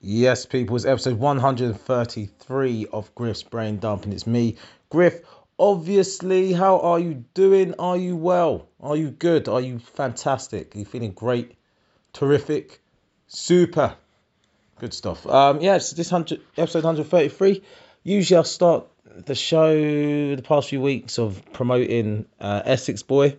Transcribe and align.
Yes, 0.00 0.46
people, 0.46 0.76
it's 0.76 0.84
episode 0.84 1.18
133 1.18 2.86
of 2.92 3.12
Griff's 3.16 3.42
Brain 3.42 3.78
Dump, 3.78 4.04
and 4.04 4.14
it's 4.14 4.28
me, 4.28 4.54
Griff. 4.90 5.22
Obviously, 5.58 6.52
how 6.52 6.78
are 6.78 7.00
you 7.00 7.24
doing? 7.34 7.74
Are 7.80 7.96
you 7.96 8.14
well? 8.14 8.68
Are 8.80 8.94
you 8.94 9.10
good? 9.10 9.48
Are 9.48 9.60
you 9.60 9.80
fantastic? 9.80 10.76
Are 10.76 10.78
you 10.78 10.84
feeling 10.84 11.10
great? 11.10 11.56
Terrific? 12.12 12.80
Super. 13.26 13.96
Good 14.78 14.94
stuff. 14.94 15.26
Um, 15.26 15.62
yeah, 15.62 15.78
so 15.78 15.96
this 15.96 16.12
100, 16.12 16.42
episode 16.56 16.84
133. 16.84 17.64
Usually, 18.04 18.36
I'll 18.36 18.44
start 18.44 18.86
the 19.04 19.34
show 19.34 19.74
the 19.74 20.42
past 20.42 20.68
few 20.68 20.80
weeks 20.80 21.18
of 21.18 21.42
promoting 21.52 22.26
uh, 22.38 22.62
Essex 22.64 23.02
Boy, 23.02 23.36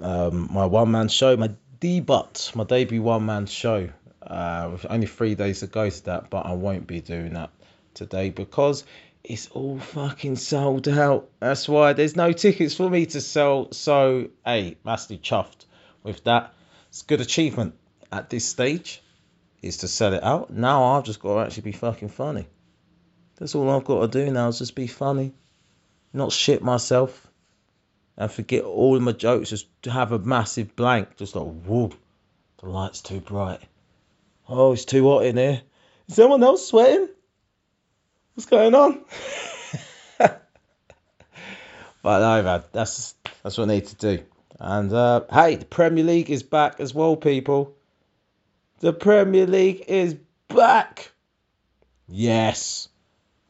um, 0.00 0.48
my 0.50 0.64
one 0.64 0.90
man 0.90 1.08
show, 1.08 1.36
my 1.36 1.50
debut, 1.80 2.24
my 2.54 2.64
debut 2.64 3.02
one 3.02 3.26
man 3.26 3.44
show 3.44 3.90
uh, 4.22 4.76
only 4.88 5.06
three 5.06 5.34
days 5.34 5.60
to 5.60 5.66
go 5.66 5.88
to 5.88 6.04
that, 6.06 6.30
but 6.30 6.46
I 6.46 6.52
won't 6.52 6.86
be 6.86 7.00
doing 7.00 7.34
that 7.34 7.50
today 7.94 8.30
because 8.30 8.84
it's 9.24 9.48
all 9.48 9.78
fucking 9.78 10.36
sold 10.36 10.88
out. 10.88 11.28
That's 11.40 11.68
why 11.68 11.92
there's 11.92 12.16
no 12.16 12.32
tickets 12.32 12.74
for 12.74 12.88
me 12.88 13.06
to 13.06 13.20
sell. 13.20 13.72
So, 13.72 14.28
hey, 14.44 14.76
massively 14.84 15.18
chuffed 15.18 15.66
with 16.02 16.24
that. 16.24 16.54
It's 16.88 17.02
a 17.02 17.06
good 17.06 17.20
achievement 17.20 17.74
at 18.10 18.30
this 18.30 18.46
stage 18.46 19.02
is 19.62 19.78
to 19.78 19.88
sell 19.88 20.14
it 20.14 20.22
out. 20.22 20.50
Now 20.50 20.84
I've 20.84 21.04
just 21.04 21.20
got 21.20 21.34
to 21.34 21.46
actually 21.46 21.64
be 21.64 21.72
fucking 21.72 22.08
funny. 22.08 22.46
That's 23.36 23.54
all 23.54 23.70
I've 23.70 23.84
got 23.84 24.00
to 24.00 24.24
do 24.24 24.30
now 24.30 24.48
is 24.48 24.58
just 24.58 24.74
be 24.74 24.86
funny, 24.86 25.32
not 26.12 26.32
shit 26.32 26.62
myself, 26.62 27.26
and 28.16 28.30
forget 28.30 28.64
all 28.64 28.98
my 29.00 29.12
jokes. 29.12 29.50
Just 29.50 29.66
have 29.84 30.12
a 30.12 30.18
massive 30.18 30.76
blank, 30.76 31.16
just 31.16 31.34
like 31.34 31.46
whoop, 31.64 31.94
the 32.58 32.68
light's 32.68 33.00
too 33.00 33.20
bright. 33.20 33.60
Oh, 34.52 34.72
it's 34.72 34.84
too 34.84 35.08
hot 35.08 35.26
in 35.26 35.36
here. 35.36 35.62
Is 36.08 36.16
someone 36.16 36.42
else 36.42 36.66
sweating? 36.66 37.08
What's 38.34 38.50
going 38.50 38.74
on? 38.74 39.04
but 40.18 40.42
no, 42.02 42.42
man, 42.42 42.64
that's 42.72 43.14
that's 43.44 43.56
what 43.56 43.70
I 43.70 43.74
need 43.74 43.86
to 43.86 43.94
do. 43.94 44.24
And 44.58 44.92
uh, 44.92 45.22
hey, 45.32 45.54
the 45.54 45.66
Premier 45.66 46.02
League 46.02 46.30
is 46.30 46.42
back 46.42 46.80
as 46.80 46.92
well, 46.92 47.14
people. 47.14 47.76
The 48.80 48.92
Premier 48.92 49.46
League 49.46 49.84
is 49.86 50.16
back. 50.48 51.12
Yes, 52.08 52.88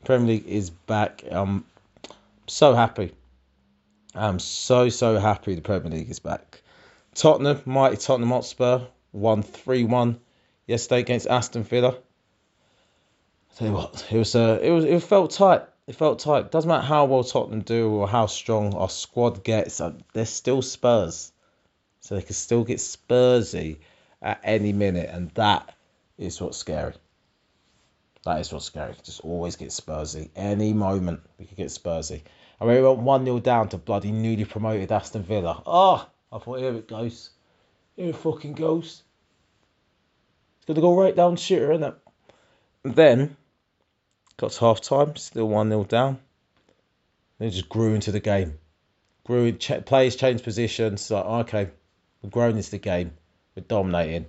Premier 0.04 0.34
League 0.34 0.46
is 0.46 0.68
back. 0.68 1.24
I'm 1.30 1.64
so 2.46 2.74
happy. 2.74 3.14
I'm 4.14 4.38
so 4.38 4.90
so 4.90 5.18
happy 5.18 5.54
the 5.54 5.62
Premier 5.62 5.92
League 5.92 6.10
is 6.10 6.18
back. 6.18 6.60
Tottenham, 7.14 7.62
mighty 7.64 7.96
Tottenham 7.96 8.28
Hotspur, 8.28 8.82
won 9.12 9.42
three 9.42 9.84
one 9.84 10.20
yesterday 10.70 11.00
against 11.00 11.26
Aston 11.26 11.64
Villa. 11.64 11.96
I 13.50 13.54
tell 13.56 13.68
you 13.68 13.74
what, 13.74 14.06
it 14.10 14.16
was 14.16 14.34
uh, 14.34 14.58
it 14.62 14.70
was 14.70 14.84
it 14.84 15.02
felt 15.02 15.32
tight. 15.32 15.62
It 15.86 15.96
felt 15.96 16.20
tight. 16.20 16.52
Doesn't 16.52 16.68
matter 16.68 16.86
how 16.86 17.04
well 17.06 17.24
Tottenham 17.24 17.62
do 17.62 17.90
or 17.90 18.08
how 18.08 18.26
strong 18.26 18.74
our 18.74 18.88
squad 18.88 19.42
gets, 19.42 19.80
uh, 19.80 19.92
they're 20.14 20.24
still 20.24 20.62
Spurs, 20.62 21.32
so 21.98 22.14
they 22.14 22.22
can 22.22 22.34
still 22.34 22.62
get 22.62 22.78
Spursy 22.78 23.78
at 24.22 24.40
any 24.44 24.72
minute, 24.72 25.10
and 25.10 25.30
that 25.32 25.74
is 26.16 26.40
what's 26.40 26.58
scary. 26.58 26.94
That 28.24 28.40
is 28.40 28.52
what's 28.52 28.66
scary. 28.66 28.94
Just 29.02 29.22
always 29.22 29.56
get 29.56 29.70
Spursy. 29.70 30.30
Any 30.36 30.72
moment 30.72 31.20
we 31.38 31.46
could 31.46 31.56
get 31.56 31.68
Spursy. 31.68 32.22
And 32.60 32.68
we 32.68 32.80
went 32.80 32.98
1 32.98 33.24
0 33.24 33.40
down 33.40 33.70
to 33.70 33.78
bloody 33.78 34.12
newly 34.12 34.44
promoted 34.44 34.92
Aston 34.92 35.22
Villa. 35.22 35.62
Oh, 35.64 36.06
I 36.30 36.38
thought, 36.38 36.58
here 36.58 36.74
it 36.74 36.86
goes. 36.86 37.30
Here 37.96 38.10
it 38.10 38.16
fucking 38.16 38.52
goes. 38.52 39.02
It's 40.60 40.66
going 40.66 40.74
to 40.74 40.82
go 40.82 40.94
right 40.94 41.16
down 41.16 41.36
shitter, 41.36 41.72
isn't 41.72 41.84
it? 41.84 41.94
And 42.84 42.94
then, 42.94 43.36
got 44.36 44.52
to 44.52 44.60
half 44.60 44.82
time, 44.82 45.16
still 45.16 45.48
1 45.48 45.70
0 45.70 45.84
down. 45.84 46.18
Then 47.38 47.48
it 47.48 47.52
just 47.52 47.70
grew 47.70 47.94
into 47.94 48.12
the 48.12 48.20
game. 48.20 48.58
Grew, 49.24 49.52
ch- 49.52 49.84
players 49.86 50.16
changed 50.16 50.44
positions. 50.44 51.10
Like, 51.10 51.24
okay, 51.24 51.70
we're 52.20 52.30
growing 52.30 52.58
into 52.58 52.70
the 52.70 52.78
game. 52.78 53.12
We're 53.56 53.62
dominating. 53.62 54.26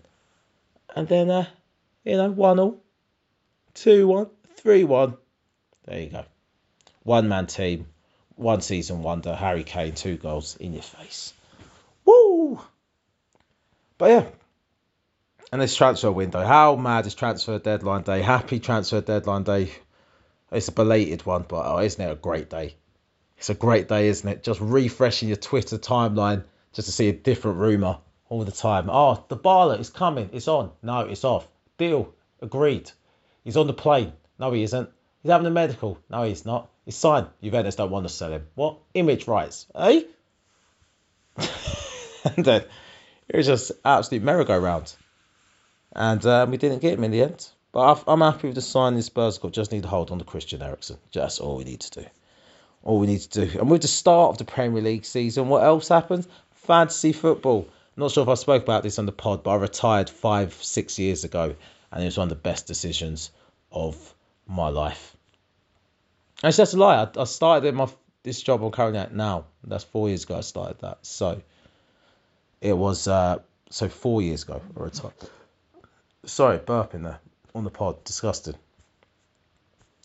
And 0.95 1.07
then, 1.07 1.29
uh, 1.29 1.45
you 2.05 2.15
know, 2.15 2.31
1 2.31 2.57
0, 2.57 2.77
2 3.73 4.07
1, 4.07 4.29
3 4.55 4.83
1. 4.85 5.17
There 5.85 5.99
you 5.99 6.09
go. 6.09 6.25
One 7.03 7.27
man 7.27 7.47
team, 7.47 7.87
one 8.35 8.61
season 8.61 9.03
wonder, 9.03 9.35
Harry 9.35 9.63
Kane, 9.63 9.95
two 9.95 10.15
goals 10.15 10.55
in 10.55 10.73
your 10.73 10.83
face. 10.83 11.33
Woo! 12.05 12.61
But 13.97 14.09
yeah, 14.09 14.25
and 15.51 15.61
this 15.61 15.75
transfer 15.75 16.11
window. 16.11 16.45
How 16.45 16.75
mad 16.75 17.05
is 17.05 17.15
transfer 17.15 17.59
deadline 17.59 18.03
day? 18.03 18.21
Happy 18.21 18.59
transfer 18.59 19.01
deadline 19.01 19.43
day. 19.43 19.71
It's 20.51 20.69
a 20.69 20.71
belated 20.71 21.25
one, 21.25 21.45
but 21.47 21.65
oh, 21.65 21.79
isn't 21.79 22.01
it 22.01 22.11
a 22.11 22.15
great 22.15 22.49
day? 22.49 22.75
It's 23.37 23.49
a 23.49 23.53
great 23.53 23.87
day, 23.87 24.07
isn't 24.07 24.27
it? 24.27 24.43
Just 24.43 24.61
refreshing 24.61 25.27
your 25.27 25.37
Twitter 25.37 25.77
timeline 25.77 26.43
just 26.73 26.87
to 26.87 26.91
see 26.91 27.09
a 27.09 27.13
different 27.13 27.57
rumour 27.57 27.97
all 28.29 28.43
the 28.43 28.51
time. 28.51 28.89
Oh, 28.89 29.25
Dybala 29.29 29.79
is 29.79 29.89
coming. 29.89 30.29
It's 30.31 30.47
on. 30.47 30.71
No, 30.81 31.01
it's 31.01 31.23
off. 31.23 31.47
Deal. 31.77 32.13
Agreed. 32.41 32.91
He's 33.43 33.57
on 33.57 33.67
the 33.67 33.73
plane. 33.73 34.13
No, 34.39 34.51
he 34.51 34.63
isn't. 34.63 34.89
He's 35.21 35.31
having 35.31 35.47
a 35.47 35.51
medical. 35.51 35.97
No, 36.09 36.23
he's 36.23 36.45
not. 36.45 36.69
He's 36.85 36.95
signed. 36.95 37.27
Juventus 37.43 37.75
don't 37.75 37.91
want 37.91 38.07
to 38.07 38.13
sell 38.13 38.31
him. 38.31 38.47
What? 38.55 38.77
Image 38.93 39.27
rights. 39.27 39.67
Eh? 39.75 40.03
and 41.37 42.45
then 42.45 42.63
it 43.27 43.35
was 43.35 43.47
just 43.47 43.71
absolute 43.83 44.23
merry-go-round 44.23 44.93
and 45.93 46.25
um, 46.25 46.51
we 46.51 46.57
didn't 46.57 46.79
get 46.79 46.93
him 46.93 47.03
in 47.03 47.11
the 47.11 47.23
end. 47.23 47.47
But 47.71 48.03
I'm 48.07 48.19
happy 48.19 48.47
with 48.47 48.55
the 48.55 48.61
signing 48.61 49.01
Spurs 49.01 49.37
got. 49.37 49.53
Just 49.53 49.71
need 49.71 49.83
to 49.83 49.89
hold 49.89 50.11
on 50.11 50.19
to 50.19 50.25
Christian 50.25 50.61
Eriksen. 50.61 50.97
Just 51.09 51.39
all 51.39 51.55
we 51.55 51.63
need 51.63 51.79
to 51.81 52.01
do. 52.01 52.07
All 52.83 52.99
we 52.99 53.07
need 53.07 53.21
to 53.21 53.45
do. 53.45 53.59
And 53.59 53.69
with 53.69 53.81
the 53.81 53.87
start 53.87 54.31
of 54.31 54.37
the 54.37 54.45
Premier 54.45 54.81
League 54.81 55.05
season, 55.05 55.47
what 55.47 55.63
else 55.63 55.87
happens? 55.87 56.27
Fantasy 56.51 57.13
football. 57.13 57.67
I'm 57.95 58.01
not 58.01 58.11
sure 58.11 58.23
if 58.23 58.29
I 58.29 58.33
spoke 58.33 58.63
about 58.63 58.83
this 58.83 58.99
on 58.99 59.05
the 59.05 59.11
pod, 59.11 59.43
but 59.43 59.51
I 59.51 59.55
retired 59.55 60.09
five, 60.09 60.53
six 60.53 60.99
years 60.99 61.23
ago, 61.23 61.55
and 61.91 62.01
it 62.01 62.05
was 62.05 62.17
one 62.17 62.25
of 62.25 62.29
the 62.29 62.35
best 62.35 62.67
decisions 62.67 63.31
of 63.71 64.13
my 64.47 64.67
life. 64.69 65.15
And 66.43 66.49
it's 66.49 66.57
just 66.57 66.73
a 66.73 66.77
lie. 66.77 67.03
I, 67.03 67.21
I 67.21 67.23
started 67.23 67.73
my 67.73 67.87
this 68.23 68.41
job 68.41 68.63
I'm 68.63 68.71
currently 68.71 68.99
at 68.99 69.13
now. 69.13 69.45
That's 69.63 69.83
four 69.83 70.09
years 70.09 70.23
ago 70.23 70.37
I 70.37 70.41
started 70.41 70.79
that. 70.81 71.05
So 71.05 71.41
it 72.59 72.73
was 72.73 73.07
uh, 73.07 73.39
so 73.69 73.89
four 73.89 74.21
years 74.21 74.43
ago 74.43 74.61
I 74.77 74.83
retired. 74.83 75.13
Sorry, 76.25 76.59
burping 76.59 77.03
there 77.03 77.19
on 77.55 77.63
the 77.63 77.71
pod. 77.71 78.03
Disgusting. 78.03 78.53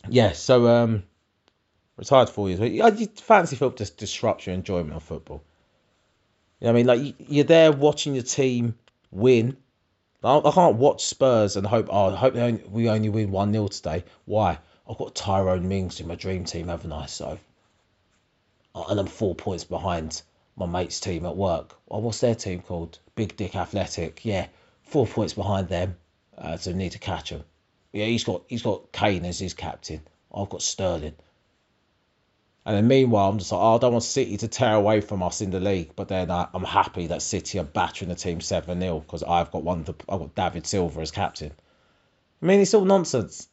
Yeah, 0.09 0.33
so 0.33 0.67
um, 0.67 1.03
retired 1.97 2.31
four 2.31 2.49
years. 2.49 2.61
I 2.61 3.07
fancy 3.21 3.57
football 3.57 3.77
just 3.77 3.99
disrupts 3.99 4.47
your 4.47 4.55
enjoyment 4.55 4.95
of 4.95 5.03
football. 5.03 5.43
You 6.61 6.67
know 6.67 6.73
what 6.73 6.79
I 6.79 6.83
mean? 6.83 6.87
Like 6.87 7.17
you're 7.29 7.45
there 7.45 7.71
watching 7.71 8.15
your 8.15 8.23
team 8.23 8.77
win. 9.11 9.59
I 10.25 10.51
can't 10.53 10.77
watch 10.77 11.05
Spurs 11.05 11.57
and 11.57 11.67
hope. 11.67 11.89
Oh, 11.91 12.15
I 12.15 12.17
hope 12.17 12.35
only, 12.35 12.65
we 12.65 12.89
only 12.89 13.11
win 13.11 13.31
one 13.31 13.53
0 13.53 13.69
today. 13.69 14.05
Why? 14.25 14.59
I've 14.89 14.99
got 14.99 15.15
Tyrone 15.15 15.69
Mings 15.69 16.01
in 16.01 16.09
my 16.09 16.15
dream 16.15 16.45
team, 16.45 16.69
haven't 16.69 16.93
I? 16.93 17.07
So, 17.07 17.39
and 18.75 18.99
I'm 18.99 19.07
four 19.07 19.35
points 19.35 19.65
behind 19.65 20.23
my 20.57 20.67
mate's 20.67 20.99
team 20.99 21.27
at 21.27 21.37
work. 21.37 21.77
What's 21.85 22.21
their 22.21 22.35
team 22.35 22.63
called? 22.63 22.99
Big 23.15 23.37
Dick 23.37 23.55
Athletic. 23.55 24.25
Yeah, 24.25 24.47
four 24.83 25.07
points 25.07 25.35
behind 25.35 25.69
them 25.69 25.97
uh, 26.39 26.57
so 26.57 26.73
need 26.73 26.93
to 26.93 26.99
catch 26.99 27.31
him. 27.31 27.45
Yeah, 27.93 28.07
he's 28.07 28.25
got 28.25 28.43
he's 28.49 28.63
got 28.63 28.93
Kane 28.93 29.25
as 29.25 29.39
his 29.39 29.55
captain. 29.55 30.03
I've 30.35 30.51
got 30.51 30.63
Sterling. 30.63 31.15
And 32.67 32.77
then 32.77 32.89
meanwhile, 32.89 33.31
I'm 33.31 33.39
just 33.39 33.53
like, 33.53 33.61
oh, 33.61 33.77
I 33.77 33.79
don't 33.79 33.93
want 33.93 34.03
City 34.03 34.37
to 34.39 34.49
tear 34.49 34.75
away 34.75 35.01
from 35.01 35.23
us 35.23 35.41
in 35.41 35.53
the 35.53 35.61
league. 35.61 35.93
But 35.95 36.09
then 36.09 36.33
uh, 36.33 36.49
I'm 36.53 36.65
happy 36.65 37.07
that 37.07 37.23
City 37.23 37.61
are 37.61 37.65
battering 37.65 38.09
the 38.09 38.17
team 38.17 38.41
7 38.41 38.81
0 38.81 39.01
because 39.01 39.23
I've 39.23 39.53
got 39.53 39.63
one. 39.63 39.85
I've 39.89 40.19
got 40.19 40.35
David 40.35 40.67
Silva 40.67 41.01
as 41.01 41.13
captain. 41.13 41.53
I 42.43 42.47
mean, 42.47 42.61
it's 42.61 42.75
all 42.75 42.85
nonsense. 42.85 43.49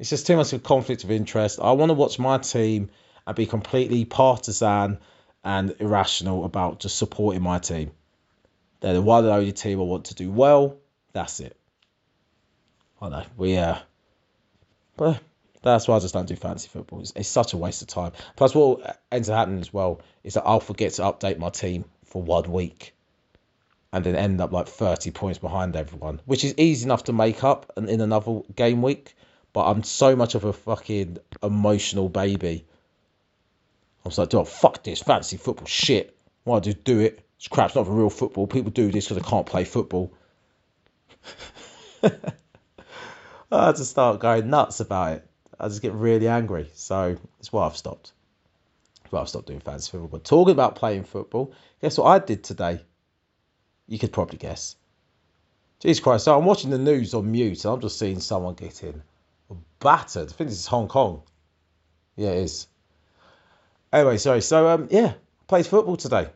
It's 0.00 0.10
just 0.10 0.26
too 0.26 0.36
much 0.36 0.52
of 0.52 0.60
a 0.60 0.62
conflict 0.62 1.04
of 1.04 1.10
interest. 1.12 1.60
I 1.62 1.72
want 1.72 1.90
to 1.90 1.94
watch 1.94 2.18
my 2.18 2.38
team 2.38 2.90
and 3.26 3.36
be 3.36 3.46
completely 3.46 4.04
partisan 4.04 4.98
and 5.44 5.74
irrational 5.78 6.44
about 6.44 6.80
just 6.80 6.98
supporting 6.98 7.42
my 7.42 7.58
team. 7.58 7.92
They're 8.80 8.94
the 8.94 9.02
one 9.02 9.24
and 9.24 9.32
only 9.32 9.52
team 9.52 9.78
I 9.78 9.84
want 9.84 10.06
to 10.06 10.14
do 10.14 10.30
well. 10.30 10.78
That's 11.12 11.38
it. 11.40 11.56
I 13.00 13.08
know 13.08 13.24
we 13.36 13.56
uh, 13.56 13.78
but 14.96 15.20
that's 15.62 15.88
why 15.88 15.96
I 15.96 16.00
just 16.00 16.14
don't 16.14 16.28
do 16.28 16.36
fantasy 16.36 16.68
football. 16.68 17.00
It's, 17.00 17.12
it's, 17.16 17.28
such 17.28 17.52
a 17.52 17.56
waste 17.56 17.82
of 17.82 17.88
time. 17.88 18.12
Plus, 18.36 18.54
what 18.54 19.00
ends 19.10 19.28
up 19.28 19.36
happening 19.38 19.60
as 19.60 19.72
well 19.72 20.00
is 20.24 20.34
that 20.34 20.44
I'll 20.46 20.60
forget 20.60 20.92
to 20.94 21.02
update 21.02 21.38
my 21.38 21.50
team 21.50 21.84
for 22.04 22.22
one 22.22 22.50
week, 22.52 22.94
and 23.92 24.04
then 24.04 24.16
end 24.16 24.40
up 24.40 24.52
like 24.52 24.68
thirty 24.68 25.10
points 25.10 25.38
behind 25.38 25.76
everyone, 25.76 26.20
which 26.24 26.44
is 26.44 26.54
easy 26.58 26.84
enough 26.84 27.04
to 27.04 27.12
make 27.12 27.44
up 27.44 27.72
in 27.76 28.00
another 28.00 28.40
game 28.54 28.82
week. 28.82 29.14
But 29.52 29.66
I'm 29.66 29.82
so 29.82 30.14
much 30.14 30.34
of 30.34 30.44
a 30.44 30.52
fucking 30.52 31.18
emotional 31.42 32.08
baby. 32.08 32.64
I 34.04 34.08
was 34.08 34.16
like, 34.16 34.32
oh, 34.34 34.44
fuck 34.44 34.82
this 34.82 35.02
fantasy 35.02 35.36
football 35.36 35.66
shit. 35.66 36.16
Why 36.44 36.60
do 36.60 36.72
do 36.72 37.00
it? 37.00 37.26
It's 37.36 37.48
crap. 37.48 37.68
It's 37.68 37.76
not 37.76 37.86
for 37.86 37.92
real 37.92 38.10
football. 38.10 38.46
People 38.46 38.70
do 38.70 38.90
this 38.92 39.08
because 39.08 39.22
they 39.22 39.28
can't 39.28 39.46
play 39.46 39.64
football. 39.64 40.12
I 43.52 43.72
just 43.72 43.90
start 43.90 44.20
going 44.20 44.48
nuts 44.48 44.80
about 44.80 45.12
it. 45.14 45.26
I 45.58 45.68
just 45.68 45.82
get 45.82 45.92
really 45.92 46.28
angry. 46.28 46.70
So 46.74 47.16
that's 47.38 47.52
why 47.52 47.66
I've 47.66 47.76
stopped. 47.76 48.12
That's 49.02 49.12
why 49.12 49.20
I've 49.20 49.28
stopped 49.28 49.46
doing 49.46 49.60
fantasy 49.60 49.90
football. 49.90 50.08
But 50.08 50.24
talking 50.24 50.52
about 50.52 50.76
playing 50.76 51.04
football, 51.04 51.52
guess 51.80 51.98
what 51.98 52.06
I 52.06 52.24
did 52.24 52.44
today? 52.44 52.80
You 53.88 53.98
could 53.98 54.12
probably 54.12 54.38
guess. 54.38 54.76
Jesus 55.80 56.02
Christ. 56.02 56.24
So 56.24 56.38
I'm 56.38 56.44
watching 56.44 56.70
the 56.70 56.78
news 56.78 57.12
on 57.14 57.30
mute 57.30 57.64
and 57.64 57.74
I'm 57.74 57.80
just 57.80 57.98
seeing 57.98 58.20
someone 58.20 58.54
getting 58.54 59.02
battered. 59.80 60.28
I 60.28 60.32
think 60.32 60.50
this 60.50 60.60
is 60.60 60.66
Hong 60.66 60.88
Kong. 60.88 61.22
Yeah, 62.16 62.30
it 62.30 62.44
is. 62.44 62.68
Anyway, 63.92 64.18
sorry. 64.18 64.42
So, 64.42 64.68
um, 64.68 64.88
yeah, 64.90 65.14
played 65.48 65.66
football 65.66 65.96
today. 65.96 66.28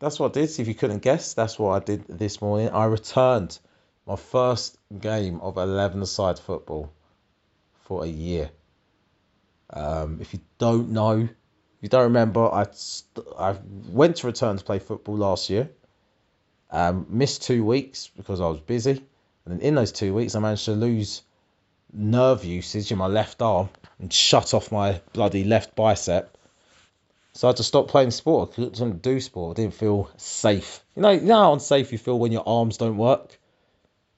That's 0.00 0.18
what 0.18 0.36
I 0.36 0.40
did. 0.40 0.60
If 0.60 0.68
you 0.68 0.74
couldn't 0.74 1.00
guess, 1.00 1.32
that's 1.32 1.58
what 1.58 1.70
I 1.70 1.84
did 1.84 2.06
this 2.08 2.42
morning. 2.42 2.68
I 2.70 2.84
returned 2.84 3.58
my 4.06 4.16
first 4.16 4.78
game 5.00 5.40
of 5.40 5.56
11 5.56 6.04
side 6.06 6.38
football 6.38 6.92
for 7.84 8.04
a 8.04 8.08
year. 8.08 8.50
Um, 9.70 10.18
if 10.20 10.34
you 10.34 10.40
don't 10.58 10.90
know, 10.90 11.20
if 11.20 11.28
you 11.80 11.88
don't 11.88 12.04
remember, 12.04 12.44
I, 12.44 12.66
I 13.38 13.56
went 13.88 14.16
to 14.16 14.26
return 14.26 14.56
to 14.56 14.64
play 14.64 14.78
football 14.78 15.16
last 15.16 15.50
year. 15.50 15.70
Um, 16.70 17.06
missed 17.10 17.42
two 17.42 17.64
weeks 17.64 18.10
because 18.16 18.40
I 18.40 18.46
was 18.46 18.60
busy. 18.60 19.02
And 19.44 19.58
then 19.58 19.60
in 19.60 19.74
those 19.74 19.92
two 19.92 20.14
weeks, 20.14 20.34
I 20.34 20.40
managed 20.40 20.64
to 20.66 20.72
lose 20.72 21.22
nerve 21.92 22.44
usage 22.44 22.90
in 22.90 22.98
my 22.98 23.06
left 23.06 23.42
arm 23.42 23.68
and 23.98 24.12
shut 24.12 24.54
off 24.54 24.72
my 24.72 25.00
bloody 25.12 25.44
left 25.44 25.74
bicep. 25.76 26.36
So 27.34 27.48
I 27.48 27.50
had 27.50 27.56
to 27.58 27.62
stop 27.62 27.88
playing 27.88 28.10
sport. 28.10 28.50
I 28.52 28.54
couldn't 28.54 29.02
do 29.02 29.20
sport. 29.20 29.58
I 29.58 29.62
didn't 29.62 29.74
feel 29.74 30.10
safe. 30.16 30.84
You 30.96 31.02
know, 31.02 31.10
you 31.10 31.22
know 31.22 31.38
how 31.38 31.52
unsafe 31.54 31.92
you 31.92 31.98
feel 31.98 32.18
when 32.18 32.32
your 32.32 32.46
arms 32.46 32.76
don't 32.76 32.96
work? 32.96 33.38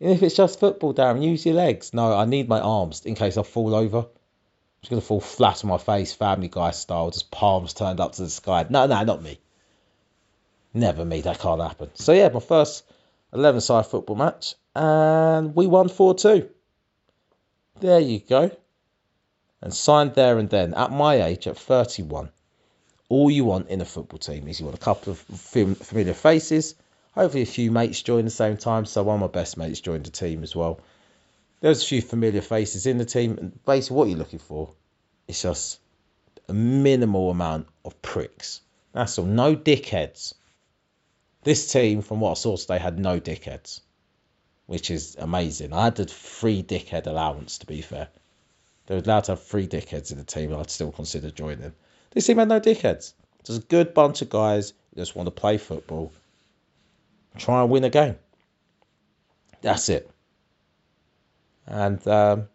If 0.04 0.22
it's 0.22 0.36
just 0.36 0.60
football, 0.60 0.92
Darren, 0.92 1.22
use 1.22 1.46
your 1.46 1.54
legs. 1.54 1.94
No, 1.94 2.14
I 2.14 2.26
need 2.26 2.46
my 2.46 2.60
arms 2.60 3.06
in 3.06 3.14
case 3.14 3.38
I 3.38 3.42
fall 3.42 3.74
over. 3.74 4.00
I'm 4.00 4.06
just 4.82 4.90
going 4.90 5.00
to 5.00 5.06
fall 5.06 5.22
flat 5.22 5.64
on 5.64 5.70
my 5.70 5.78
face, 5.78 6.12
family 6.12 6.48
guy 6.48 6.72
style, 6.72 7.10
just 7.10 7.30
palms 7.30 7.72
turned 7.72 8.00
up 8.00 8.12
to 8.12 8.22
the 8.22 8.28
sky. 8.28 8.66
No, 8.68 8.86
no, 8.86 9.02
not 9.02 9.22
me. 9.22 9.40
Never 10.74 11.06
me. 11.06 11.22
That 11.22 11.38
can't 11.38 11.62
happen. 11.62 11.88
So, 11.94 12.12
yeah, 12.12 12.28
my 12.28 12.40
first 12.40 12.84
11 13.32 13.62
side 13.62 13.86
football 13.86 14.16
match, 14.16 14.56
and 14.76 15.56
we 15.56 15.66
won 15.66 15.88
4 15.88 16.14
2. 16.14 16.50
There 17.80 18.00
you 18.00 18.18
go. 18.18 18.50
And 19.62 19.72
signed 19.72 20.14
there 20.14 20.36
and 20.36 20.50
then, 20.50 20.74
at 20.74 20.92
my 20.92 21.22
age, 21.22 21.46
at 21.46 21.56
31. 21.56 22.28
All 23.08 23.30
you 23.30 23.46
want 23.46 23.70
in 23.70 23.80
a 23.80 23.86
football 23.86 24.18
team 24.18 24.48
is 24.48 24.60
you 24.60 24.66
want 24.66 24.76
a 24.76 24.80
couple 24.80 25.12
of 25.12 25.18
familiar 25.18 26.12
faces, 26.12 26.74
hopefully 27.14 27.42
a 27.42 27.46
few 27.46 27.70
mates 27.70 28.02
join 28.02 28.24
the 28.24 28.30
same 28.30 28.56
time. 28.56 28.84
So 28.84 29.02
one 29.02 29.16
of 29.16 29.20
my 29.20 29.26
best 29.26 29.56
mates 29.56 29.80
joined 29.80 30.06
the 30.06 30.10
team 30.10 30.42
as 30.42 30.54
well. 30.54 30.80
There's 31.60 31.82
a 31.82 31.86
few 31.86 32.02
familiar 32.02 32.42
faces 32.42 32.86
in 32.86 32.98
the 32.98 33.04
team, 33.04 33.38
and 33.38 33.64
basically 33.64 33.96
what 33.96 34.08
you're 34.08 34.18
looking 34.18 34.38
for 34.38 34.70
is 35.26 35.40
just 35.40 35.80
a 36.48 36.52
minimal 36.52 37.30
amount 37.30 37.68
of 37.84 38.00
pricks. 38.02 38.60
That's 38.92 39.18
all. 39.18 39.24
No 39.24 39.56
dickheads. 39.56 40.34
This 41.42 41.72
team, 41.72 42.02
from 42.02 42.20
what 42.20 42.32
I 42.32 42.34
saw 42.34 42.56
today, 42.56 42.78
had 42.78 42.98
no 42.98 43.18
dickheads 43.18 43.80
which 44.66 44.90
is 44.90 45.16
amazing. 45.18 45.72
I 45.72 45.84
had 45.84 46.00
a 46.00 46.06
free 46.06 46.62
dickhead 46.62 47.06
allowance, 47.06 47.58
to 47.58 47.66
be 47.66 47.82
fair. 47.82 48.08
They 48.86 48.94
were 48.94 49.02
allowed 49.02 49.24
to 49.24 49.32
have 49.32 49.42
three 49.42 49.66
dickheads 49.66 50.10
in 50.10 50.18
the 50.18 50.24
team, 50.24 50.50
and 50.50 50.60
I'd 50.60 50.70
still 50.70 50.92
consider 50.92 51.30
joining. 51.30 51.72
This 52.10 52.26
team 52.26 52.38
had 52.38 52.48
no 52.48 52.60
dickheads. 52.60 53.12
Just 53.44 53.62
a 53.62 53.66
good 53.66 53.94
bunch 53.94 54.22
of 54.22 54.30
guys 54.30 54.72
who 54.90 55.00
just 55.00 55.14
want 55.14 55.26
to 55.26 55.30
play 55.30 55.58
football, 55.58 56.12
try 57.36 57.62
and 57.62 57.70
win 57.70 57.84
a 57.84 57.90
game. 57.90 58.16
That's 59.62 59.88
it. 59.88 60.10
And 61.66 62.06
um, 62.06 62.48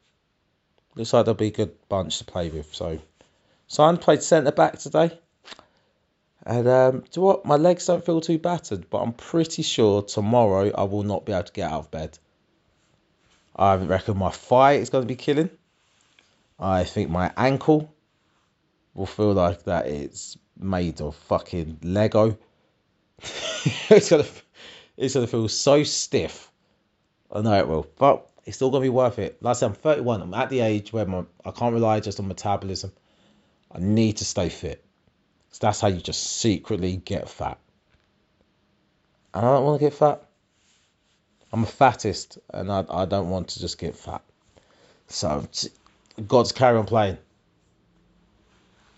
looks 0.96 1.14
like 1.14 1.26
they'll 1.26 1.34
be 1.34 1.48
a 1.48 1.52
good 1.52 1.76
bunch 1.90 2.20
to 2.20 2.26
play 2.26 2.50
with. 2.50 2.74
So, 2.74 3.00
Simon 3.68 4.00
played 4.00 4.22
centre 4.22 4.52
back 4.52 4.78
today. 4.80 5.18
And 6.46 6.68
um, 6.68 7.04
do 7.12 7.22
what? 7.22 7.46
My 7.46 7.58
legs 7.58 7.86
don't 7.86 8.06
feel 8.06 8.22
too 8.22 8.40
battered, 8.40 8.90
but 8.90 9.00
I'm 9.00 9.14
pretty 9.14 9.62
sure 9.62 10.02
tomorrow 10.02 10.72
I 10.74 10.84
will 10.84 11.04
not 11.04 11.26
be 11.26 11.34
able 11.34 11.44
to 11.44 11.54
get 11.54 11.70
out 11.70 11.80
of 11.80 11.92
bed. 11.92 12.18
I 13.56 13.76
reckon 13.76 14.18
my 14.18 14.30
thigh 14.30 14.74
is 14.74 14.90
going 14.90 15.04
to 15.04 15.08
be 15.08 15.16
killing. 15.16 15.50
I 16.58 16.84
think 16.84 17.10
my 17.10 17.32
ankle 17.36 17.94
will 18.94 19.06
feel 19.06 19.34
like 19.34 19.64
that 19.64 19.88
it's 19.88 20.38
made 20.58 21.02
of 21.02 21.16
fucking 21.16 21.80
Lego. 21.84 22.38
it's 23.90 24.10
gonna, 24.10 24.26
it's 25.00 25.14
gonna 25.14 25.28
feel 25.28 25.48
so 25.48 25.84
stiff. 25.84 26.52
I 27.32 27.42
know 27.42 27.58
it 27.58 27.68
will, 27.68 27.88
but 27.98 28.30
it's 28.46 28.58
still 28.58 28.70
gonna 28.70 28.84
be 28.84 28.90
worth 28.90 29.18
it. 29.18 29.42
Like 29.42 29.52
I 29.52 29.54
said, 29.54 29.68
I'm 29.68 29.74
31. 29.74 30.22
I'm 30.22 30.34
at 30.34 30.50
the 30.50 30.60
age 30.60 30.92
where 30.92 31.06
my, 31.06 31.24
I 31.46 31.52
can't 31.52 31.74
rely 31.74 32.02
just 32.02 32.20
on 32.20 32.28
metabolism. 32.28 32.92
I 33.72 33.80
need 33.80 34.18
to 34.18 34.26
stay 34.26 34.50
fit. 34.50 34.84
So 35.52 35.60
that's 35.62 35.80
how 35.80 35.88
you 35.88 36.02
just 36.02 36.22
secretly 36.22 36.98
get 36.98 37.30
fat. 37.30 37.58
And 39.34 39.46
I 39.46 39.54
don't 39.54 39.64
want 39.64 39.80
to 39.80 39.86
get 39.86 39.94
fat. 39.94 40.24
I'm 41.54 41.64
a 41.64 41.68
fattest 41.68 42.38
and 42.54 42.72
I, 42.72 42.86
I 42.90 43.06
don't 43.06 43.30
want 43.30 43.50
to 43.50 43.60
just 43.60 43.78
get 43.78 43.96
fat. 43.96 44.22
So 45.08 45.48
God's 46.28 46.52
carry 46.52 46.78
on 46.78 46.86
playing. 46.86 47.18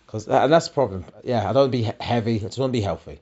Cause 0.08 0.28
and 0.28 0.52
that's 0.52 0.68
the 0.68 0.74
problem. 0.74 1.06
Yeah, 1.24 1.50
I 1.50 1.54
don't 1.54 1.72
want 1.72 1.72
to 1.72 1.78
be 1.78 1.92
heavy. 2.04 2.36
I 2.38 2.40
just 2.40 2.58
want 2.58 2.74
to 2.74 2.78
be 2.78 2.82
healthy. 2.82 3.22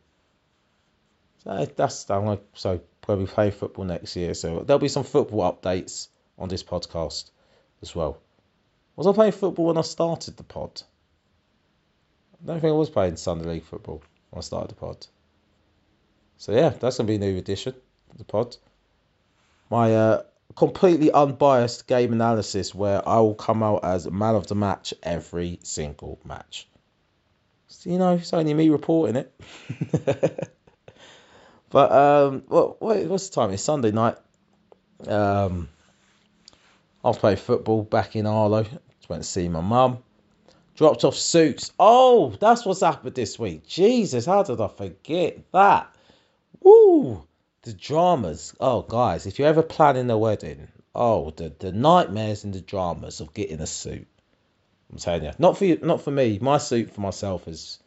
So 1.44 1.66
that's 1.76 2.10
I'm 2.10 2.26
gonna 2.26 2.40
so 2.54 2.82
probably 3.02 3.28
play 3.28 3.52
football 3.52 3.86
next 3.86 4.16
year. 4.16 4.34
So 4.34 4.60
there'll 4.60 4.80
be 4.80 4.88
some 4.88 5.04
football 5.04 5.52
updates 5.52 6.08
on 6.38 6.50
this 6.50 6.64
podcast 6.64 7.30
as 7.82 7.96
well. 7.96 8.20
Was 8.96 9.08
I 9.08 9.14
playing 9.14 9.32
football 9.32 9.68
when 9.68 9.78
I 9.78 9.82
started 9.82 10.38
the 10.38 10.44
pod? 10.44 10.82
I 12.42 12.48
don't 12.48 12.60
think 12.60 12.72
I 12.72 12.76
was 12.76 12.90
playing 12.90 13.16
Sunday 13.18 13.46
League 13.46 13.64
football 13.64 14.02
when 14.30 14.40
I 14.40 14.42
started 14.42 14.72
the 14.72 14.76
pod. 14.76 15.08
So 16.38 16.52
yeah, 16.52 16.70
that's 16.70 16.98
gonna 16.98 17.08
be 17.08 17.16
a 17.16 17.20
new 17.20 17.38
addition 17.38 17.74
to 17.74 18.18
the 18.18 18.26
pod. 18.26 18.56
My 19.70 19.94
uh, 19.96 20.24
completely 20.56 21.12
unbiased 21.12 21.88
game 21.88 22.14
analysis 22.14 22.74
where 22.74 23.08
I 23.08 23.20
will 23.20 23.36
come 23.36 23.64
out 23.64 23.84
as 23.84 24.10
man 24.10 24.36
of 24.36 24.48
the 24.48 24.56
match 24.56 24.94
every 25.04 25.60
single 25.64 26.20
match. 26.26 26.68
So, 27.68 27.92
you 27.92 28.00
know, 28.00 28.16
it's 28.16 28.34
only 28.34 28.54
me 28.54 28.70
reporting 28.70 29.16
it. 29.16 30.50
but 31.70 31.92
um, 31.92 32.44
what, 32.48 32.82
what 32.82 33.06
what's 33.06 33.30
the 33.30 33.36
time? 33.36 33.52
It's 33.52 33.64
Sunday 33.64 33.92
night. 33.92 34.18
Um, 35.08 35.70
I'll 37.04 37.14
play 37.14 37.36
football 37.36 37.84
back 37.84 38.16
in 38.16 38.26
Harlow. 38.26 38.64
Just 38.64 39.10
went 39.10 39.24
to 39.24 39.30
see 39.30 39.48
my 39.48 39.62
mum. 39.62 40.00
Dropped 40.76 41.04
off 41.04 41.16
suits. 41.16 41.72
Oh, 41.80 42.34
that's 42.40 42.66
what's 42.66 42.82
happened 42.82 43.16
this 43.16 43.38
week. 43.38 43.68
Jesus, 43.68 44.26
how 44.26 44.44
did 44.44 44.62
I 44.62 44.68
forget 44.68 45.40
that? 45.52 45.94
Woo! 46.62 47.26
The 47.64 47.74
dramas. 47.74 48.54
Oh, 48.60 48.82
guys, 48.82 49.26
if 49.26 49.40
you're 49.40 49.48
ever 49.48 49.62
planning 49.62 50.10
a 50.10 50.18
wedding, 50.18 50.70
oh, 50.96 51.32
the, 51.32 51.54
the 51.60 51.72
nightmares 51.72 52.44
and 52.44 52.54
the 52.54 52.62
dramas 52.62 53.20
of 53.20 53.34
getting 53.34 53.60
a 53.60 53.68
suit. 53.68 54.08
I'm 54.92 54.98
telling 54.98 55.24
you, 55.24 55.32
not 55.38 55.58
for 55.58 55.66
you, 55.66 55.80
not 55.82 56.02
for 56.02 56.12
me. 56.12 56.40
My 56.42 56.58
suit 56.58 56.92
for 56.92 57.02
myself 57.02 57.46
has 57.46 57.80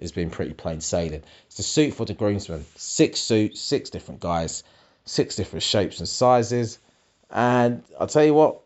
has 0.00 0.12
been 0.12 0.30
pretty 0.30 0.54
plain 0.54 0.80
sailing. 0.80 1.22
It's 1.46 1.56
the 1.56 1.62
suit 1.62 1.94
for 1.94 2.04
the 2.04 2.14
groomsmen. 2.14 2.64
Six 2.76 3.20
suits, 3.20 3.60
six 3.60 3.90
different 3.90 4.20
guys, 4.20 4.64
six 5.04 5.36
different 5.36 5.62
shapes 5.62 5.98
and 5.98 6.08
sizes. 6.08 6.78
And 7.30 7.82
I'll 7.98 8.06
tell 8.06 8.24
you 8.24 8.34
what, 8.34 8.60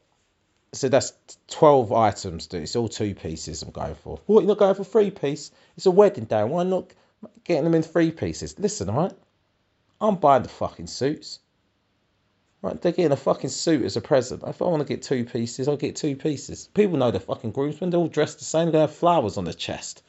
so 0.72 0.88
that's 0.88 1.12
12 1.48 1.92
items, 1.92 2.46
dude. 2.46 2.62
It's 2.62 2.76
all 2.76 2.88
two 2.88 3.14
pieces 3.14 3.62
I'm 3.62 3.70
going 3.70 3.94
for. 3.96 4.20
What, 4.26 4.40
you're 4.40 4.48
not 4.48 4.58
going 4.58 4.74
for 4.74 4.84
three 4.84 5.10
piece? 5.10 5.50
It's 5.76 5.86
a 5.86 5.90
wedding 5.90 6.24
day. 6.24 6.44
Why 6.44 6.64
not 6.64 6.92
getting 7.44 7.64
them 7.64 7.74
in 7.74 7.82
three 7.82 8.10
pieces? 8.10 8.58
Listen, 8.58 8.90
right? 8.94 9.12
I'm 10.00 10.16
buying 10.16 10.42
the 10.42 10.48
fucking 10.48 10.86
suits. 10.86 11.40
Right, 12.60 12.80
they're 12.80 12.92
getting 12.92 13.12
a 13.12 13.16
fucking 13.16 13.50
suit 13.50 13.84
as 13.84 13.96
a 13.96 14.00
present. 14.00 14.42
If 14.44 14.60
I 14.60 14.64
want 14.64 14.80
to 14.80 14.92
get 14.92 15.02
two 15.02 15.24
pieces, 15.24 15.68
I'll 15.68 15.76
get 15.76 15.94
two 15.94 16.16
pieces. 16.16 16.68
People 16.74 16.98
know 16.98 17.12
the 17.12 17.20
fucking 17.20 17.52
groomsmen. 17.52 17.90
They're 17.90 18.00
all 18.00 18.08
dressed 18.08 18.40
the 18.40 18.44
same. 18.44 18.72
To 18.72 18.80
have 18.80 18.94
flowers 18.94 19.36
on 19.38 19.44
their 19.44 19.54
chest. 19.54 20.02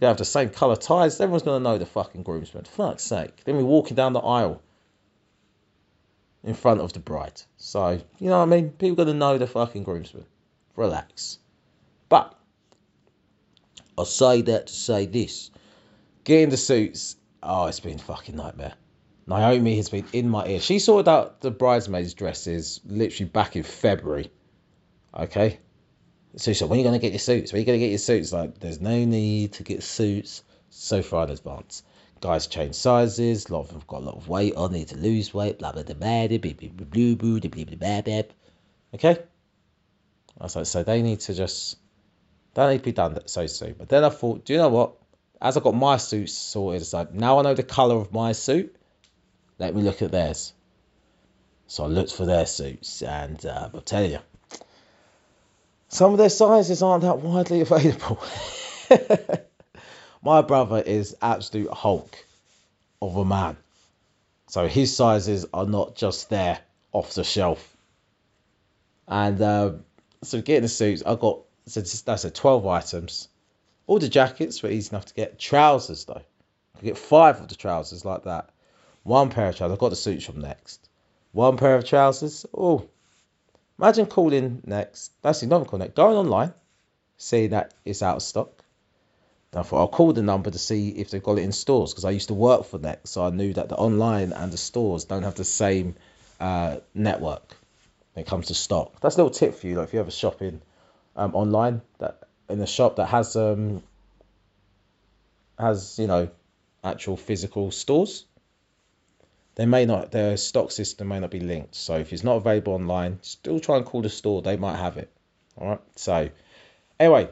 They're 0.00 0.06
going 0.06 0.16
to 0.16 0.20
have 0.22 0.26
the 0.26 0.32
same 0.32 0.48
colour 0.48 0.76
ties. 0.76 1.20
Everyone's 1.20 1.42
to 1.42 1.60
know 1.60 1.76
the 1.76 1.84
fucking 1.84 2.22
groomsmen. 2.22 2.64
Fuck's 2.64 3.02
sake. 3.02 3.44
Then 3.44 3.58
we're 3.58 3.64
walking 3.64 3.96
down 3.96 4.14
the 4.14 4.20
aisle 4.20 4.62
in 6.42 6.54
front 6.54 6.80
of 6.80 6.94
the 6.94 7.00
bride. 7.00 7.42
So, 7.58 8.00
you 8.18 8.30
know 8.30 8.38
what 8.38 8.44
I 8.44 8.46
mean? 8.46 8.70
People 8.70 8.96
gonna 8.96 9.12
know 9.12 9.36
the 9.36 9.46
fucking 9.46 9.82
groomsmen. 9.84 10.24
Relax. 10.74 11.38
But 12.08 12.34
I'll 13.98 14.06
say 14.06 14.40
that 14.40 14.68
to 14.68 14.72
say 14.72 15.04
this. 15.04 15.50
Getting 16.24 16.48
the 16.48 16.56
suits, 16.56 17.16
oh, 17.42 17.66
it's 17.66 17.80
been 17.80 17.96
a 17.96 18.02
fucking 18.02 18.36
nightmare. 18.36 18.72
Naomi 19.26 19.76
has 19.76 19.90
been 19.90 20.06
in 20.14 20.30
my 20.30 20.46
ear. 20.46 20.60
She 20.60 20.78
sorted 20.78 21.08
out 21.08 21.42
the 21.42 21.50
bridesmaids' 21.50 22.14
dresses 22.14 22.80
literally 22.86 23.28
back 23.28 23.54
in 23.54 23.64
February. 23.64 24.32
Okay? 25.14 25.60
So 26.36 26.52
said, 26.52 26.68
when 26.68 26.78
are 26.78 26.82
you 26.82 26.88
going 26.88 27.00
to 27.00 27.04
get 27.04 27.12
your 27.12 27.18
suits? 27.18 27.52
When 27.52 27.58
are 27.58 27.60
you 27.60 27.66
going 27.66 27.80
to 27.80 27.84
get 27.84 27.90
your 27.90 27.98
suits? 27.98 28.32
Like, 28.32 28.58
there's 28.60 28.80
no 28.80 29.04
need 29.04 29.54
to 29.54 29.62
get 29.62 29.82
suits 29.82 30.44
so 30.70 31.02
far 31.02 31.24
in 31.24 31.30
advance 31.30 31.82
guys 32.20 32.46
change 32.46 32.74
sizes. 32.74 33.48
A 33.48 33.52
lot 33.52 33.60
of 33.60 33.68
them 33.68 33.78
have 33.78 33.86
got 33.86 34.02
a 34.02 34.04
lot 34.04 34.16
of 34.16 34.28
weight 34.28 34.54
on. 34.54 34.72
They 34.72 34.80
need 34.80 34.88
to 34.88 34.96
lose 34.96 35.32
weight. 35.34 35.58
Blah 35.58 35.72
blah 35.72 35.82
blah 35.82 35.94
blah 35.94 36.28
blah 36.28 36.38
blah 36.38 37.14
blah 37.14 37.64
blah 37.64 37.76
blah 37.76 38.02
blah. 38.02 38.22
Okay? 38.94 39.22
I 40.38 40.44
was 40.44 40.56
like, 40.56 40.66
so 40.66 40.82
they 40.82 41.02
need 41.02 41.20
to 41.20 41.34
just, 41.34 41.76
that 42.54 42.70
need 42.70 42.78
to 42.78 42.84
be 42.84 42.92
done 42.92 43.18
so 43.26 43.46
soon. 43.46 43.74
But 43.78 43.88
then 43.88 44.04
I 44.04 44.08
thought, 44.08 44.44
do 44.44 44.52
you 44.54 44.58
know 44.58 44.68
what? 44.68 44.94
As 45.40 45.56
I 45.56 45.60
got 45.60 45.74
my 45.74 45.96
suits 45.96 46.32
sorted, 46.32 46.82
it's 46.82 46.92
like, 46.92 47.12
now 47.12 47.38
I 47.38 47.42
know 47.42 47.54
the 47.54 47.62
colour 47.62 47.96
of 47.96 48.12
my 48.12 48.32
suit, 48.32 48.74
let 49.58 49.74
me 49.74 49.82
look 49.82 50.02
at 50.02 50.12
theirs. 50.12 50.52
So 51.66 51.84
I 51.84 51.86
looked 51.86 52.12
for 52.12 52.26
their 52.26 52.46
suits, 52.46 53.02
and 53.02 53.44
uh, 53.46 53.70
I'll 53.72 53.80
tell 53.80 54.04
you, 54.04 54.18
some 55.90 56.12
of 56.12 56.18
their 56.18 56.30
sizes 56.30 56.82
aren't 56.82 57.02
that 57.02 57.18
widely 57.18 57.60
available. 57.66 58.22
my 60.22 60.40
brother 60.40 60.80
is 60.80 61.16
absolute 61.20 61.70
Hulk 61.70 62.24
of 63.02 63.16
a 63.16 63.24
man. 63.24 63.56
So 64.46 64.66
his 64.68 64.96
sizes 64.96 65.46
are 65.52 65.66
not 65.66 65.96
just 65.96 66.30
there 66.30 66.60
off 66.92 67.14
the 67.14 67.24
shelf. 67.24 67.76
And 69.06 69.40
uh, 69.42 69.72
so 70.22 70.40
getting 70.40 70.62
the 70.62 70.68
suits, 70.68 71.02
I 71.04 71.16
got 71.16 71.40
so 71.66 71.80
that's 71.80 72.24
a 72.24 72.30
twelve 72.30 72.66
items. 72.66 73.28
All 73.86 73.98
the 73.98 74.08
jackets 74.08 74.62
were 74.62 74.70
easy 74.70 74.90
enough 74.90 75.06
to 75.06 75.14
get. 75.14 75.38
Trousers 75.38 76.04
though, 76.04 76.22
I 76.74 76.78
could 76.78 76.86
get 76.86 76.98
five 76.98 77.40
of 77.40 77.48
the 77.48 77.56
trousers 77.56 78.04
like 78.04 78.24
that. 78.24 78.50
One 79.02 79.30
pair 79.30 79.48
of 79.48 79.56
trousers. 79.56 79.76
I 79.76 79.80
got 79.80 79.90
the 79.90 79.96
suits 79.96 80.24
from 80.24 80.40
Next. 80.40 80.88
One 81.32 81.56
pair 81.56 81.74
of 81.74 81.84
trousers. 81.84 82.46
Oh, 82.56 82.88
imagine 83.80 84.06
calling 84.06 84.62
Next. 84.64 85.12
That's 85.22 85.42
not 85.42 85.66
call 85.66 85.78
Next. 85.78 85.94
Going 85.94 86.16
online, 86.16 86.52
see 87.16 87.48
that 87.48 87.74
it's 87.84 88.02
out 88.02 88.16
of 88.16 88.22
stock. 88.22 88.50
I 89.52 89.62
thought 89.62 89.80
I'll 89.80 89.88
call 89.88 90.12
the 90.12 90.22
number 90.22 90.50
to 90.50 90.58
see 90.58 90.90
if 90.90 91.10
they've 91.10 91.22
got 91.22 91.38
it 91.38 91.42
in 91.42 91.50
stores 91.50 91.92
because 91.92 92.04
I 92.04 92.10
used 92.10 92.28
to 92.28 92.34
work 92.34 92.66
for 92.66 92.78
Next, 92.78 93.10
so 93.10 93.24
I 93.24 93.30
knew 93.30 93.52
that 93.54 93.68
the 93.68 93.76
online 93.76 94.32
and 94.32 94.52
the 94.52 94.56
stores 94.56 95.04
don't 95.04 95.24
have 95.24 95.34
the 95.34 95.44
same 95.44 95.96
uh, 96.38 96.76
network 96.94 97.56
when 98.14 98.24
it 98.24 98.28
comes 98.28 98.46
to 98.48 98.54
stock. 98.54 99.00
That's 99.00 99.16
a 99.16 99.18
little 99.18 99.32
tip 99.32 99.56
for 99.56 99.66
you, 99.66 99.74
like 99.76 99.88
if 99.88 99.92
you're 99.92 100.02
ever 100.02 100.10
shopping 100.12 100.62
um, 101.16 101.34
online 101.34 101.82
that 101.98 102.28
in 102.48 102.60
a 102.60 102.66
shop 102.66 102.96
that 102.96 103.06
has 103.06 103.34
um 103.34 103.82
has 105.58 105.98
you 105.98 106.06
know 106.06 106.28
actual 106.84 107.16
physical 107.16 107.70
stores. 107.70 108.26
They 109.60 109.66
may 109.66 109.84
not 109.84 110.10
their 110.10 110.38
stock 110.38 110.70
system 110.70 111.08
may 111.08 111.20
not 111.20 111.30
be 111.30 111.40
linked. 111.40 111.74
So 111.74 111.98
if 111.98 112.14
it's 112.14 112.24
not 112.24 112.36
available 112.36 112.72
online, 112.72 113.18
still 113.20 113.60
try 113.60 113.76
and 113.76 113.84
call 113.84 114.00
the 114.00 114.08
store. 114.08 114.40
They 114.40 114.56
might 114.56 114.78
have 114.78 114.96
it. 114.96 115.12
All 115.58 115.68
right. 115.68 115.80
So 115.96 116.30
anyway, 116.98 117.28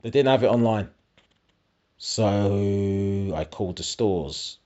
they 0.00 0.08
didn't 0.08 0.30
have 0.30 0.42
it 0.42 0.46
online. 0.46 0.88
So 1.98 3.34
I 3.36 3.44
called 3.44 3.76
the 3.76 3.82
stores. 3.82 4.58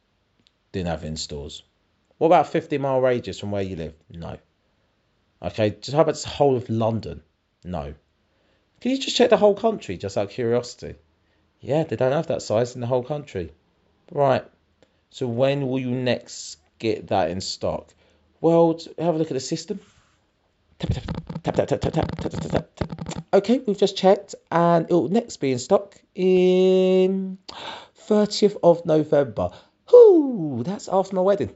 Didn't 0.70 0.86
have 0.86 1.02
it 1.02 1.08
in 1.08 1.16
stores. 1.16 1.64
What 2.18 2.28
about 2.28 2.46
50 2.46 2.78
mile 2.78 3.00
radius 3.00 3.40
from 3.40 3.50
where 3.50 3.62
you 3.62 3.74
live? 3.74 3.94
No. 4.08 4.38
Okay, 5.42 5.70
just 5.70 5.96
how 5.96 6.02
about 6.02 6.14
the 6.14 6.28
whole 6.28 6.54
of 6.54 6.70
London? 6.70 7.24
No. 7.64 7.92
Can 8.80 8.92
you 8.92 8.98
just 8.98 9.16
check 9.16 9.30
the 9.30 9.36
whole 9.36 9.56
country, 9.56 9.96
just 9.96 10.16
out 10.16 10.26
of 10.26 10.30
curiosity? 10.30 10.94
Yeah, 11.60 11.82
they 11.82 11.96
don't 11.96 12.12
have 12.12 12.28
that 12.28 12.40
size 12.40 12.76
in 12.76 12.80
the 12.80 12.86
whole 12.86 13.02
country. 13.02 13.52
Right. 14.12 14.44
So 15.12 15.26
when 15.26 15.68
will 15.68 15.78
you 15.78 15.90
next 15.90 16.56
get 16.78 17.08
that 17.08 17.30
in 17.30 17.42
stock? 17.42 17.92
Well, 18.40 18.80
have 18.98 19.14
a 19.14 19.18
look 19.18 19.30
at 19.30 19.34
the 19.34 19.40
system. 19.40 19.78
Tap, 20.78 20.90
tap, 20.90 21.04
tap, 21.42 21.54
tap, 21.54 21.68
tap, 21.68 21.80
tap, 21.80 21.92
tap, 21.92 22.16
tap, 22.16 22.30
tap, 22.30 22.50
tap. 22.50 23.24
Okay, 23.34 23.58
we've 23.66 23.78
just 23.78 23.94
checked, 23.94 24.34
and 24.50 24.86
it 24.88 24.92
will 24.94 25.10
next 25.10 25.36
be 25.36 25.52
in 25.52 25.58
stock 25.58 26.00
in 26.14 27.36
30th 28.08 28.56
of 28.62 28.86
November. 28.86 29.50
Whoo, 29.92 30.62
that's 30.64 30.88
after 30.88 31.14
my 31.14 31.20
wedding. 31.20 31.54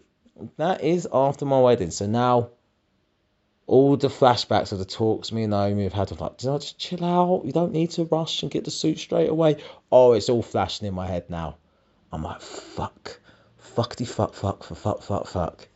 That 0.58 0.84
is 0.84 1.08
after 1.10 1.46
my 1.46 1.58
wedding. 1.58 1.90
So 1.92 2.06
now 2.06 2.50
all 3.66 3.96
the 3.96 4.08
flashbacks 4.08 4.72
of 4.72 4.78
the 4.78 4.84
talks 4.84 5.32
me 5.32 5.44
and 5.44 5.50
Naomi 5.52 5.84
have 5.84 5.94
had 5.94 6.12
of 6.12 6.20
like, 6.20 6.36
just 6.36 6.78
chill 6.78 7.02
out? 7.02 7.46
You 7.46 7.52
don't 7.52 7.72
need 7.72 7.92
to 7.92 8.04
rush 8.04 8.42
and 8.42 8.52
get 8.52 8.66
the 8.66 8.70
suit 8.70 8.98
straight 8.98 9.30
away. 9.30 9.56
Oh, 9.90 10.12
it's 10.12 10.28
all 10.28 10.42
flashing 10.42 10.86
in 10.86 10.92
my 10.92 11.06
head 11.06 11.30
now. 11.30 11.56
I'm 12.12 12.22
like, 12.22 12.42
fuck. 12.42 13.18
Fuckity 13.76 14.08
fuck 14.08 14.32
fuck 14.32 14.64
for 14.64 14.74
fuck 14.74 15.02
fuck 15.02 15.26
fuck. 15.26 15.68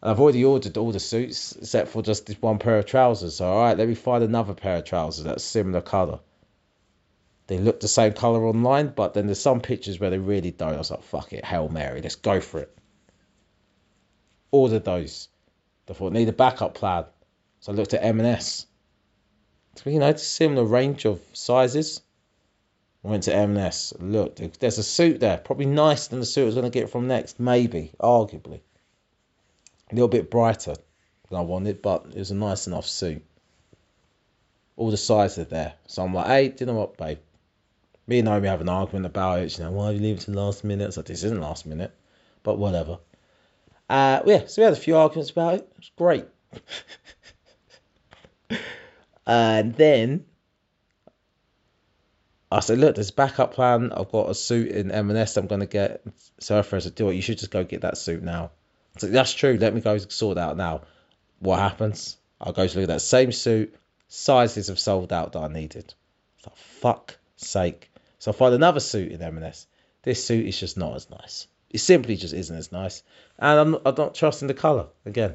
And 0.00 0.10
I've 0.10 0.20
already 0.20 0.44
ordered 0.44 0.78
all 0.78 0.90
the 0.90 1.00
suits 1.00 1.52
except 1.52 1.88
for 1.88 2.02
just 2.02 2.24
this 2.24 2.40
one 2.40 2.58
pair 2.58 2.78
of 2.78 2.86
trousers. 2.86 3.36
So 3.36 3.46
alright, 3.46 3.76
let 3.76 3.88
me 3.88 3.94
find 3.94 4.24
another 4.24 4.54
pair 4.54 4.78
of 4.78 4.84
trousers 4.84 5.24
that's 5.24 5.44
similar 5.44 5.82
colour. 5.82 6.20
They 7.46 7.58
look 7.58 7.80
the 7.80 7.88
same 7.88 8.14
colour 8.14 8.46
online, 8.46 8.88
but 8.88 9.12
then 9.12 9.26
there's 9.26 9.40
some 9.40 9.60
pictures 9.60 10.00
where 10.00 10.08
they 10.08 10.18
really 10.18 10.50
don't. 10.50 10.74
I 10.74 10.78
was 10.78 10.90
like, 10.90 11.02
fuck 11.02 11.34
it, 11.34 11.44
Hail 11.44 11.68
Mary, 11.68 12.00
let's 12.00 12.16
go 12.16 12.40
for 12.40 12.60
it. 12.60 12.74
Ordered 14.50 14.84
those. 14.84 15.28
I 15.90 15.92
thought 15.92 16.14
need 16.14 16.30
a 16.30 16.32
backup 16.32 16.72
plan. 16.74 17.04
So 17.60 17.72
I 17.72 17.74
looked 17.74 17.92
at 17.92 18.02
M&S. 18.02 18.66
So, 19.76 19.90
you 19.90 19.98
know, 19.98 20.08
it's 20.08 20.22
a 20.22 20.26
similar 20.26 20.64
range 20.64 21.04
of 21.04 21.20
sizes. 21.34 22.00
I 23.04 23.08
went 23.08 23.24
to 23.24 23.34
M&S. 23.34 23.92
Look, 24.00 24.36
there's 24.36 24.78
a 24.78 24.82
suit 24.82 25.20
there, 25.20 25.36
probably 25.36 25.66
nicer 25.66 26.10
than 26.10 26.20
the 26.20 26.26
suit 26.26 26.42
I 26.42 26.46
was 26.46 26.54
going 26.54 26.70
to 26.70 26.78
get 26.78 26.88
from 26.88 27.06
Next, 27.06 27.38
maybe, 27.38 27.92
arguably. 28.00 28.60
A 29.90 29.94
little 29.94 30.08
bit 30.08 30.30
brighter 30.30 30.76
than 31.28 31.38
I 31.38 31.42
wanted, 31.42 31.82
but 31.82 32.06
it 32.06 32.18
was 32.18 32.30
a 32.30 32.34
nice 32.34 32.66
enough 32.66 32.86
suit. 32.86 33.22
All 34.76 34.90
the 34.90 34.96
sizes 34.96 35.38
are 35.38 35.44
there. 35.44 35.74
So 35.86 36.02
I'm 36.02 36.14
like, 36.14 36.26
hey, 36.26 36.48
do 36.48 36.56
you 36.60 36.66
know 36.66 36.78
what, 36.78 36.96
babe? 36.96 37.18
Me 38.06 38.18
and 38.18 38.26
Naomi 38.26 38.48
have 38.48 38.62
an 38.62 38.68
argument 38.70 39.06
about 39.06 39.40
it. 39.40 39.56
You 39.58 39.64
know, 39.64 39.72
why 39.72 39.86
are 39.86 39.92
you 39.92 40.00
leaving 40.00 40.18
to 40.20 40.30
the 40.30 40.40
last 40.40 40.64
minute? 40.64 40.86
I 40.88 40.90
said, 40.90 41.04
this 41.04 41.24
isn't 41.24 41.40
last 41.40 41.66
minute, 41.66 41.94
but 42.42 42.58
whatever. 42.58 42.98
Uh, 43.88 44.22
yeah, 44.24 44.46
so 44.46 44.62
we 44.62 44.64
had 44.64 44.72
a 44.72 44.76
few 44.76 44.96
arguments 44.96 45.30
about 45.30 45.54
it. 45.54 45.60
It 45.60 45.76
was 45.76 45.90
great. 45.96 46.24
and 49.26 49.74
then 49.74 50.24
I 52.54 52.60
said, 52.60 52.78
look, 52.78 52.94
there's 52.94 53.10
backup 53.10 53.54
plan. 53.54 53.92
I've 53.92 54.12
got 54.12 54.30
a 54.30 54.34
suit 54.34 54.68
in 54.68 54.92
M&S 54.92 55.36
I'm 55.36 55.48
going 55.48 55.60
to 55.60 55.66
get. 55.66 56.04
So 56.38 56.56
I 56.58 56.62
said, 56.62 56.94
do 56.94 57.08
it. 57.10 57.14
You 57.14 57.22
should 57.22 57.38
just 57.38 57.50
go 57.50 57.64
get 57.64 57.80
that 57.80 57.98
suit 57.98 58.22
now. 58.22 58.52
I 58.96 59.00
said, 59.00 59.12
that's 59.12 59.34
true. 59.34 59.58
Let 59.60 59.74
me 59.74 59.80
go 59.80 59.98
sort 59.98 60.38
out 60.38 60.56
now. 60.56 60.82
What 61.40 61.58
happens? 61.58 62.16
I'll 62.40 62.52
go 62.52 62.66
to 62.66 62.78
look 62.78 62.88
at 62.88 62.94
that 62.94 63.00
same 63.00 63.32
suit. 63.32 63.74
Sizes 64.06 64.68
have 64.68 64.78
sold 64.78 65.12
out 65.12 65.32
that 65.32 65.40
I 65.40 65.48
needed. 65.48 65.94
Like, 66.46 66.56
fuck 66.56 67.16
sake. 67.36 67.90
So 68.20 68.30
I 68.30 68.34
find 68.34 68.54
another 68.54 68.80
suit 68.80 69.10
in 69.10 69.20
M&S. 69.20 69.66
This 70.02 70.24
suit 70.24 70.46
is 70.46 70.58
just 70.58 70.76
not 70.76 70.94
as 70.94 71.10
nice. 71.10 71.48
It 71.70 71.78
simply 71.78 72.14
just 72.14 72.34
isn't 72.34 72.56
as 72.56 72.70
nice. 72.70 73.02
And 73.36 73.58
I'm 73.58 73.74
I'm 73.84 73.94
not 73.96 74.14
trusting 74.14 74.46
the 74.46 74.54
colour 74.54 74.86
again. 75.04 75.34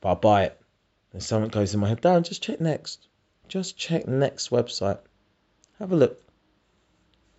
But 0.00 0.10
I 0.10 0.14
buy 0.14 0.42
it. 0.44 0.60
And 1.12 1.22
someone 1.22 1.50
goes 1.50 1.72
in 1.72 1.78
my 1.78 1.88
head. 1.88 2.02
Darren, 2.02 2.24
just 2.24 2.42
check 2.42 2.60
next. 2.60 3.06
Just 3.46 3.76
check 3.76 4.08
next 4.08 4.50
website. 4.50 4.98
Have 5.78 5.92
a 5.92 5.96
look. 5.96 6.20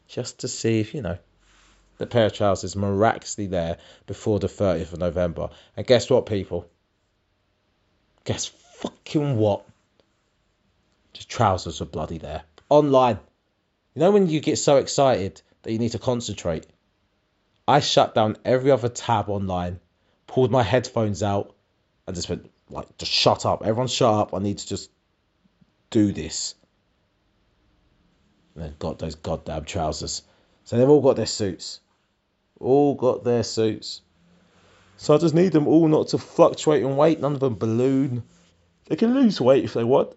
Just 0.07 0.39
to 0.39 0.47
see 0.47 0.79
if, 0.79 0.93
you 0.93 1.01
know, 1.01 1.17
the 1.97 2.07
pair 2.07 2.27
of 2.27 2.33
trousers 2.33 2.75
miraculously 2.75 3.47
there 3.47 3.77
before 4.07 4.39
the 4.39 4.47
30th 4.47 4.93
of 4.93 4.99
November. 4.99 5.49
And 5.75 5.85
guess 5.85 6.09
what, 6.09 6.25
people? 6.25 6.69
Guess 8.23 8.45
fucking 8.45 9.37
what? 9.37 9.65
The 11.13 11.23
trousers 11.25 11.81
are 11.81 11.85
bloody 11.85 12.17
there. 12.17 12.43
Online. 12.69 13.19
You 13.93 13.99
know 13.99 14.11
when 14.11 14.27
you 14.27 14.39
get 14.39 14.57
so 14.57 14.77
excited 14.77 15.41
that 15.63 15.71
you 15.71 15.79
need 15.79 15.91
to 15.91 15.99
concentrate? 15.99 16.65
I 17.67 17.81
shut 17.81 18.15
down 18.15 18.37
every 18.45 18.71
other 18.71 18.89
tab 18.89 19.29
online, 19.29 19.79
pulled 20.25 20.51
my 20.51 20.63
headphones 20.63 21.21
out, 21.21 21.53
and 22.07 22.15
just 22.15 22.29
went 22.29 22.49
like, 22.69 22.97
just 22.97 23.11
shut 23.11 23.45
up. 23.45 23.61
Everyone 23.63 23.87
shut 23.87 24.13
up. 24.13 24.33
I 24.33 24.39
need 24.39 24.59
to 24.59 24.67
just 24.67 24.89
do 25.89 26.11
this. 26.11 26.55
They've 28.59 28.79
got 28.79 28.99
those 28.99 29.15
goddamn 29.15 29.65
trousers. 29.65 30.21
So 30.65 30.77
they've 30.77 30.89
all 30.89 31.01
got 31.01 31.15
their 31.15 31.25
suits. 31.25 31.79
All 32.59 32.95
got 32.95 33.23
their 33.23 33.43
suits. 33.43 34.01
So 34.97 35.15
I 35.15 35.17
just 35.17 35.33
need 35.33 35.53
them 35.53 35.67
all 35.67 35.87
not 35.87 36.09
to 36.09 36.17
fluctuate 36.17 36.83
in 36.83 36.97
weight. 36.97 37.19
None 37.21 37.33
of 37.33 37.39
them 37.39 37.55
balloon. 37.55 38.23
They 38.87 38.95
can 38.95 39.13
lose 39.13 39.39
weight 39.39 39.63
if 39.63 39.73
they 39.73 39.83
want. 39.83 40.15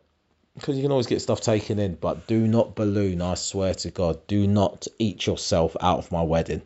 Because 0.54 0.76
you 0.76 0.82
can 0.82 0.90
always 0.90 1.06
get 1.06 1.22
stuff 1.22 1.40
taken 1.40 1.78
in. 1.78 1.94
But 1.94 2.26
do 2.26 2.46
not 2.46 2.74
balloon, 2.74 3.22
I 3.22 3.34
swear 3.34 3.74
to 3.74 3.90
God. 3.90 4.26
Do 4.26 4.46
not 4.46 4.86
eat 4.98 5.26
yourself 5.26 5.76
out 5.80 5.98
of 5.98 6.12
my 6.12 6.22
wedding. 6.22 6.62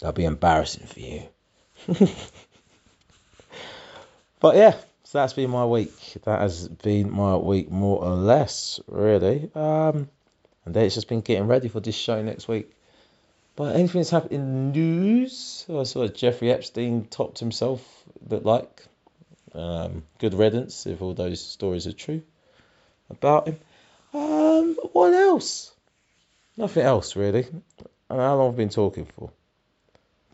That'll 0.00 0.12
be 0.12 0.24
embarrassing 0.24 0.86
for 0.86 1.00
you. 1.00 1.22
but 4.40 4.56
yeah, 4.56 4.76
that's 5.16 5.32
been 5.32 5.50
my 5.50 5.64
week. 5.64 6.16
That 6.24 6.40
has 6.40 6.68
been 6.68 7.10
my 7.10 7.36
week 7.36 7.70
more 7.70 8.02
or 8.02 8.14
less, 8.14 8.80
really. 8.86 9.50
Um, 9.54 10.08
and 10.64 10.74
then 10.74 10.84
it's 10.84 10.94
just 10.94 11.08
been 11.08 11.20
getting 11.20 11.46
ready 11.46 11.68
for 11.68 11.80
this 11.80 11.94
show 11.94 12.22
next 12.22 12.48
week. 12.48 12.72
But 13.56 13.74
anything 13.74 14.00
that's 14.00 14.10
happened 14.10 14.32
in 14.32 14.72
the 14.72 14.78
news, 14.78 15.64
I 15.68 15.84
saw 15.84 16.06
Jeffrey 16.08 16.52
Epstein 16.52 17.06
topped 17.06 17.38
himself, 17.38 17.82
looked 18.28 18.44
like. 18.44 18.86
Um, 19.54 20.02
good 20.18 20.34
riddance 20.34 20.86
if 20.86 21.00
all 21.00 21.14
those 21.14 21.40
stories 21.40 21.86
are 21.86 21.92
true 21.92 22.22
about 23.08 23.48
him. 23.48 23.58
Um, 24.12 24.74
what 24.92 25.14
else? 25.14 25.72
Nothing 26.58 26.82
else 26.82 27.16
really. 27.16 27.46
And 28.10 28.20
how 28.20 28.36
long 28.36 28.50
have 28.50 28.54
I 28.54 28.56
been 28.58 28.68
talking 28.68 29.06
for? 29.06 29.30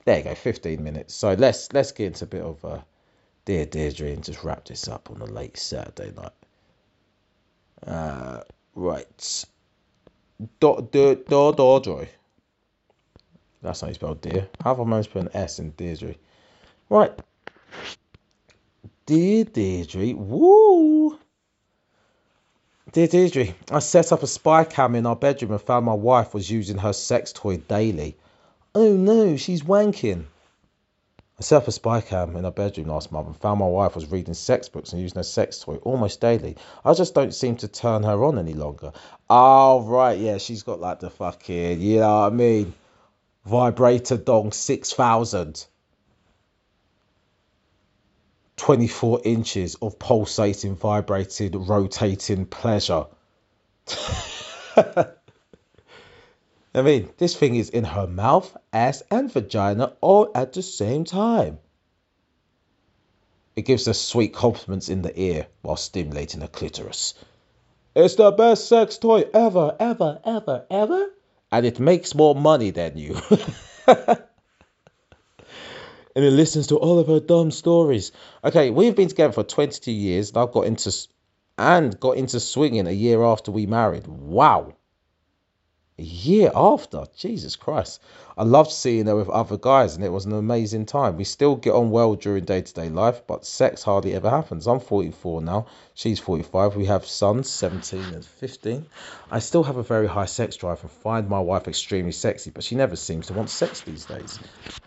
There 0.04 0.18
you 0.18 0.24
go, 0.24 0.34
15 0.34 0.82
minutes. 0.82 1.14
So 1.14 1.34
let's 1.34 1.72
let's 1.72 1.92
get 1.92 2.08
into 2.08 2.24
a 2.24 2.28
bit 2.28 2.42
of 2.42 2.64
uh, 2.64 2.78
Dear 3.44 3.66
Deirdre, 3.66 4.08
and 4.08 4.22
just 4.22 4.44
wrap 4.44 4.66
this 4.66 4.86
up 4.88 5.10
on 5.10 5.20
a 5.20 5.24
late 5.24 5.56
Saturday 5.56 6.12
night. 6.12 6.32
Uh, 7.86 8.40
right. 8.74 9.44
Do, 10.60 10.88
Deirdre. 10.90 12.08
That's 13.62 13.80
how 13.80 13.88
you 13.88 13.94
spell 13.94 14.14
dear. 14.14 14.48
How 14.62 14.74
have 14.74 14.80
I 14.80 14.84
managed 14.84 15.08
to 15.10 15.12
put 15.14 15.22
an 15.22 15.36
S 15.36 15.58
in 15.58 15.70
Deirdre? 15.70 16.14
Right. 16.88 17.12
Dear 19.06 19.44
Deirdre, 19.44 20.14
woo! 20.14 21.18
Dear 22.92 23.06
Deirdre, 23.06 23.54
I 23.70 23.78
set 23.78 24.12
up 24.12 24.22
a 24.22 24.26
spy 24.26 24.64
cam 24.64 24.94
in 24.94 25.06
our 25.06 25.16
bedroom 25.16 25.52
and 25.52 25.60
found 25.60 25.86
my 25.86 25.94
wife 25.94 26.34
was 26.34 26.50
using 26.50 26.78
her 26.78 26.92
sex 26.92 27.32
toy 27.32 27.56
daily. 27.56 28.16
Oh 28.74 28.94
no, 28.94 29.36
she's 29.36 29.62
wanking. 29.62 30.24
I 31.42 31.44
set 31.44 31.62
up 31.62 31.66
a 31.66 31.72
spy 31.72 32.00
cam 32.00 32.36
in 32.36 32.44
our 32.44 32.52
bedroom 32.52 32.86
last 32.86 33.10
month 33.10 33.26
and 33.26 33.36
found 33.36 33.58
my 33.58 33.66
wife 33.66 33.96
was 33.96 34.06
reading 34.06 34.32
sex 34.32 34.68
books 34.68 34.92
and 34.92 35.02
using 35.02 35.16
her 35.16 35.24
sex 35.24 35.58
toy 35.58 35.74
almost 35.78 36.20
daily. 36.20 36.56
I 36.84 36.94
just 36.94 37.16
don't 37.16 37.34
seem 37.34 37.56
to 37.56 37.66
turn 37.66 38.04
her 38.04 38.22
on 38.22 38.38
any 38.38 38.52
longer. 38.52 38.92
Oh, 39.28 39.82
right, 39.82 40.16
yeah, 40.20 40.38
she's 40.38 40.62
got 40.62 40.78
like 40.78 41.00
the 41.00 41.10
fucking, 41.10 41.80
you 41.80 41.98
know 41.98 42.20
what 42.20 42.26
I 42.26 42.30
mean? 42.30 42.74
Vibrator 43.44 44.18
Dong 44.18 44.52
6000. 44.52 45.66
24 48.56 49.22
inches 49.24 49.74
of 49.82 49.98
pulsating, 49.98 50.76
vibrating, 50.76 51.66
rotating 51.66 52.46
pleasure. 52.46 53.06
I 56.74 56.82
mean, 56.82 57.10
this 57.18 57.36
thing 57.36 57.54
is 57.54 57.68
in 57.68 57.84
her 57.84 58.06
mouth, 58.06 58.56
ass, 58.72 59.02
and 59.10 59.30
vagina 59.30 59.92
all 60.00 60.30
at 60.34 60.54
the 60.54 60.62
same 60.62 61.04
time. 61.04 61.58
It 63.54 63.62
gives 63.62 63.84
her 63.86 63.92
sweet 63.92 64.32
compliments 64.32 64.88
in 64.88 65.02
the 65.02 65.18
ear 65.20 65.46
while 65.60 65.76
stimulating 65.76 66.40
the 66.40 66.48
clitoris. 66.48 67.14
It's 67.94 68.14
the 68.14 68.30
best 68.30 68.68
sex 68.68 68.96
toy 68.96 69.24
ever, 69.34 69.76
ever, 69.78 70.20
ever, 70.24 70.64
ever. 70.70 71.10
And 71.50 71.66
it 71.66 71.78
makes 71.78 72.14
more 72.14 72.34
money 72.34 72.70
than 72.70 72.96
you. 72.96 73.20
and 73.86 74.16
it 76.14 76.32
listens 76.32 76.68
to 76.68 76.76
all 76.76 76.98
of 76.98 77.08
her 77.08 77.20
dumb 77.20 77.50
stories. 77.50 78.12
Okay, 78.42 78.70
we've 78.70 78.96
been 78.96 79.08
together 79.08 79.34
for 79.34 79.44
22 79.44 79.92
years, 79.92 80.30
and 80.30 80.38
I've 80.38 80.52
got 80.52 80.66
into 80.66 80.90
and 81.58 82.00
got 82.00 82.16
into 82.16 82.40
swinging 82.40 82.86
a 82.86 82.92
year 82.92 83.22
after 83.22 83.50
we 83.50 83.66
married. 83.66 84.06
Wow. 84.06 84.72
A 86.02 86.04
year 86.04 86.50
after, 86.52 87.04
Jesus 87.16 87.54
Christ. 87.54 88.00
I 88.36 88.42
loved 88.42 88.72
seeing 88.72 89.06
her 89.06 89.14
with 89.14 89.28
other 89.28 89.56
guys 89.56 89.94
and 89.94 90.04
it 90.04 90.08
was 90.08 90.24
an 90.24 90.32
amazing 90.32 90.86
time. 90.86 91.16
We 91.16 91.22
still 91.22 91.54
get 91.54 91.74
on 91.74 91.92
well 91.92 92.16
during 92.16 92.44
day 92.44 92.60
to 92.60 92.74
day 92.74 92.88
life, 92.88 93.22
but 93.24 93.46
sex 93.46 93.84
hardly 93.84 94.12
ever 94.12 94.28
happens. 94.28 94.66
I'm 94.66 94.80
44 94.80 95.42
now, 95.42 95.66
she's 95.94 96.18
45. 96.18 96.74
We 96.74 96.86
have 96.86 97.06
sons, 97.06 97.48
17 97.50 98.00
and 98.00 98.24
15. 98.24 98.84
I 99.30 99.38
still 99.38 99.62
have 99.62 99.76
a 99.76 99.84
very 99.84 100.08
high 100.08 100.24
sex 100.24 100.56
drive 100.56 100.82
and 100.82 100.90
find 100.90 101.28
my 101.28 101.38
wife 101.38 101.68
extremely 101.68 102.10
sexy, 102.10 102.50
but 102.50 102.64
she 102.64 102.74
never 102.74 102.96
seems 102.96 103.28
to 103.28 103.34
want 103.34 103.48
sex 103.48 103.82
these 103.82 104.04
days. 104.04 104.40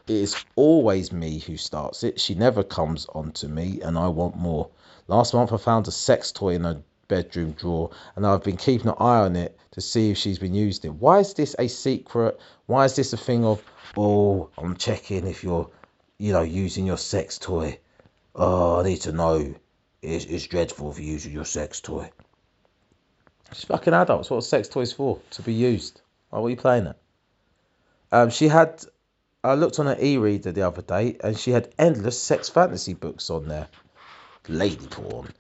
It 0.07 0.15
is 0.15 0.35
always 0.57 1.13
me 1.13 1.39
who 1.39 1.55
starts 1.55 2.03
it. 2.03 2.19
She 2.19 2.35
never 2.35 2.61
comes 2.61 3.05
onto 3.15 3.47
me 3.47 3.79
and 3.79 3.97
I 3.97 4.09
want 4.09 4.35
more. 4.35 4.67
Last 5.07 5.33
month 5.33 5.53
I 5.53 5.57
found 5.57 5.87
a 5.87 5.91
sex 5.91 6.33
toy 6.33 6.55
in 6.55 6.65
her 6.65 6.81
bedroom 7.07 7.51
drawer 7.51 7.91
and 8.15 8.25
I've 8.25 8.43
been 8.43 8.57
keeping 8.57 8.87
an 8.87 8.95
eye 8.99 9.21
on 9.21 9.35
it 9.35 9.57
to 9.71 9.81
see 9.81 10.11
if 10.11 10.17
she's 10.17 10.39
been 10.39 10.53
using 10.53 10.91
it. 10.91 10.95
Why 10.95 11.19
is 11.19 11.33
this 11.33 11.55
a 11.57 11.67
secret? 11.67 12.39
Why 12.65 12.85
is 12.85 12.95
this 12.95 13.13
a 13.13 13.17
thing 13.17 13.45
of, 13.45 13.63
oh, 13.97 14.49
I'm 14.57 14.75
checking 14.75 15.27
if 15.27 15.43
you're, 15.43 15.69
you 16.17 16.33
know, 16.33 16.41
using 16.41 16.85
your 16.85 16.97
sex 16.97 17.37
toy. 17.37 17.79
Oh, 18.35 18.79
I 18.79 18.83
need 18.83 19.01
to 19.01 19.11
know. 19.11 19.55
It's, 20.01 20.25
it's 20.25 20.47
dreadful 20.47 20.93
you're 20.97 21.03
using 21.03 21.33
your 21.33 21.45
sex 21.45 21.81
toy. 21.81 22.11
She's 23.53 23.65
fucking 23.65 23.93
adults. 23.93 24.29
What 24.29 24.37
are 24.37 24.41
sex 24.41 24.67
toys 24.67 24.91
for? 24.91 25.19
To 25.31 25.41
be 25.41 25.53
used. 25.53 26.01
Why 26.29 26.39
are 26.39 26.49
you 26.49 26.57
playing 26.57 26.87
it? 26.87 26.97
Um, 28.11 28.29
she 28.29 28.47
had, 28.47 28.83
I 29.43 29.55
looked 29.55 29.79
on 29.79 29.87
her 29.87 29.97
e-reader 29.99 30.51
the 30.51 30.67
other 30.67 30.81
day 30.81 31.17
and 31.23 31.37
she 31.37 31.51
had 31.51 31.73
endless 31.77 32.21
sex 32.21 32.49
fantasy 32.49 32.93
books 32.93 33.29
on 33.29 33.47
there. 33.47 33.67
Lady 34.47 34.87
porn. 34.87 35.33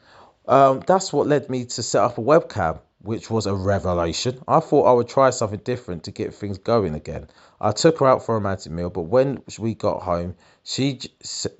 Um, 0.47 0.81
that's 0.85 1.11
what 1.11 1.27
led 1.27 1.49
me 1.49 1.65
to 1.65 1.81
set 1.83 2.03
up 2.03 2.17
a 2.17 2.21
webcam, 2.21 2.79
which 2.99 3.31
was 3.31 3.47
a 3.47 3.55
revelation. 3.55 4.39
I 4.47 4.59
thought 4.59 4.85
I 4.85 4.93
would 4.93 5.07
try 5.07 5.31
something 5.31 5.59
different 5.63 6.03
to 6.03 6.11
get 6.11 6.35
things 6.35 6.59
going 6.59 6.93
again. 6.93 7.27
I 7.59 7.71
took 7.71 7.99
her 7.99 8.07
out 8.07 8.23
for 8.25 8.33
a 8.33 8.37
romantic 8.37 8.71
meal, 8.71 8.91
but 8.91 9.03
when 9.03 9.41
we 9.57 9.73
got 9.73 10.03
home, 10.03 10.35
she 10.63 10.99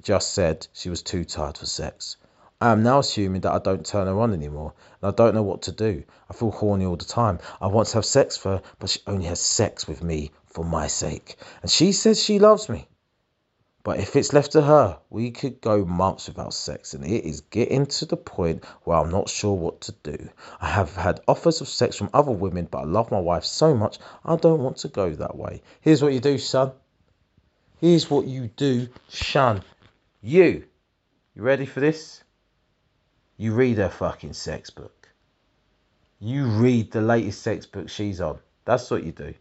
just 0.01 0.33
said 0.33 0.67
she 0.73 0.89
was 0.89 1.01
too 1.01 1.25
tired 1.25 1.57
for 1.57 1.65
sex. 1.65 2.17
I 2.61 2.71
am 2.71 2.83
now 2.83 2.99
assuming 2.99 3.41
that 3.41 3.51
I 3.51 3.59
don't 3.59 3.85
turn 3.85 4.07
her 4.07 4.19
on 4.19 4.33
anymore, 4.33 4.73
and 5.01 5.11
I 5.11 5.15
don't 5.15 5.35
know 5.35 5.43
what 5.43 5.63
to 5.63 5.71
do. 5.71 6.03
I 6.29 6.33
feel 6.33 6.51
horny 6.51 6.85
all 6.85 6.95
the 6.95 7.05
time. 7.05 7.39
I 7.59 7.67
want 7.67 7.87
to 7.89 7.95
have 7.95 8.05
sex 8.05 8.37
for 8.37 8.57
her, 8.57 8.61
but 8.79 8.89
she 8.89 8.99
only 9.07 9.25
has 9.25 9.39
sex 9.39 9.87
with 9.87 10.03
me 10.03 10.31
for 10.45 10.63
my 10.63 10.87
sake. 10.87 11.37
And 11.61 11.71
she 11.71 11.91
says 11.91 12.23
she 12.23 12.39
loves 12.39 12.69
me. 12.69 12.87
But 13.85 13.99
if 13.99 14.15
it's 14.15 14.33
left 14.33 14.53
to 14.53 14.63
her, 14.63 14.97
we 15.11 15.29
could 15.29 15.61
go 15.61 15.85
months 15.85 16.27
without 16.27 16.55
sex, 16.55 16.95
and 16.95 17.05
it 17.05 17.23
is 17.23 17.41
getting 17.41 17.85
to 17.85 18.07
the 18.07 18.17
point 18.17 18.65
where 18.81 18.97
I'm 18.97 19.11
not 19.11 19.29
sure 19.29 19.53
what 19.53 19.81
to 19.81 19.91
do. 20.01 20.27
I 20.59 20.69
have 20.69 20.95
had 20.95 21.21
offers 21.27 21.61
of 21.61 21.67
sex 21.67 21.95
from 21.95 22.09
other 22.11 22.31
women, 22.31 22.67
but 22.71 22.79
I 22.79 22.83
love 22.85 23.11
my 23.11 23.19
wife 23.19 23.45
so 23.45 23.75
much, 23.75 23.99
I 24.25 24.37
don't 24.37 24.63
want 24.63 24.77
to 24.77 24.87
go 24.87 25.11
that 25.11 25.37
way. 25.37 25.61
Here's 25.81 26.01
what 26.01 26.13
you 26.13 26.19
do, 26.19 26.39
son. 26.39 26.71
Here's 27.79 28.09
what 28.09 28.25
you 28.25 28.47
do, 28.47 28.87
son. 29.07 29.61
You, 30.19 30.65
you 31.35 31.43
ready 31.43 31.67
for 31.67 31.79
this? 31.79 32.23
You 33.37 33.53
read 33.53 33.77
her 33.77 33.89
fucking 33.89 34.33
sex 34.33 34.71
book. 34.71 35.09
You 36.19 36.47
read 36.47 36.91
the 36.91 37.01
latest 37.01 37.43
sex 37.43 37.67
book 37.67 37.89
she's 37.89 38.19
on. 38.19 38.39
That's 38.65 38.89
what 38.89 39.03
you 39.03 39.11
do. 39.11 39.35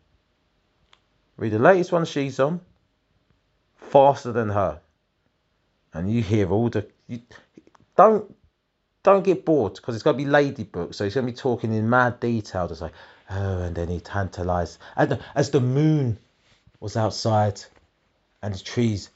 Read 1.38 1.52
the 1.52 1.58
latest 1.58 1.92
one 1.92 2.04
she's 2.04 2.38
on 2.38 2.60
faster 3.76 4.32
than 4.32 4.48
her, 4.50 4.80
and 5.92 6.12
you 6.12 6.22
hear 6.22 6.50
all 6.50 6.68
the 6.68 6.86
you, 7.06 7.20
don't 7.96 8.34
don't 9.02 9.24
get 9.24 9.44
bored 9.44 9.74
because 9.74 9.94
it's 9.94 10.02
going 10.02 10.18
to 10.18 10.24
be 10.24 10.30
ladybook, 10.30 10.94
so 10.94 11.04
he's 11.04 11.14
going 11.14 11.26
to 11.26 11.32
be 11.32 11.36
talking 11.36 11.72
in 11.72 11.88
mad 11.88 12.20
detail, 12.20 12.68
just 12.68 12.80
like 12.80 12.92
oh, 13.30 13.62
and 13.62 13.76
then 13.76 13.88
he 13.88 14.00
tantalized, 14.00 14.78
and 14.96 15.18
as 15.34 15.50
the 15.50 15.60
moon 15.60 16.18
was 16.80 16.96
outside, 16.96 17.62
and 18.42 18.54
the 18.54 18.58
trees 18.58 19.10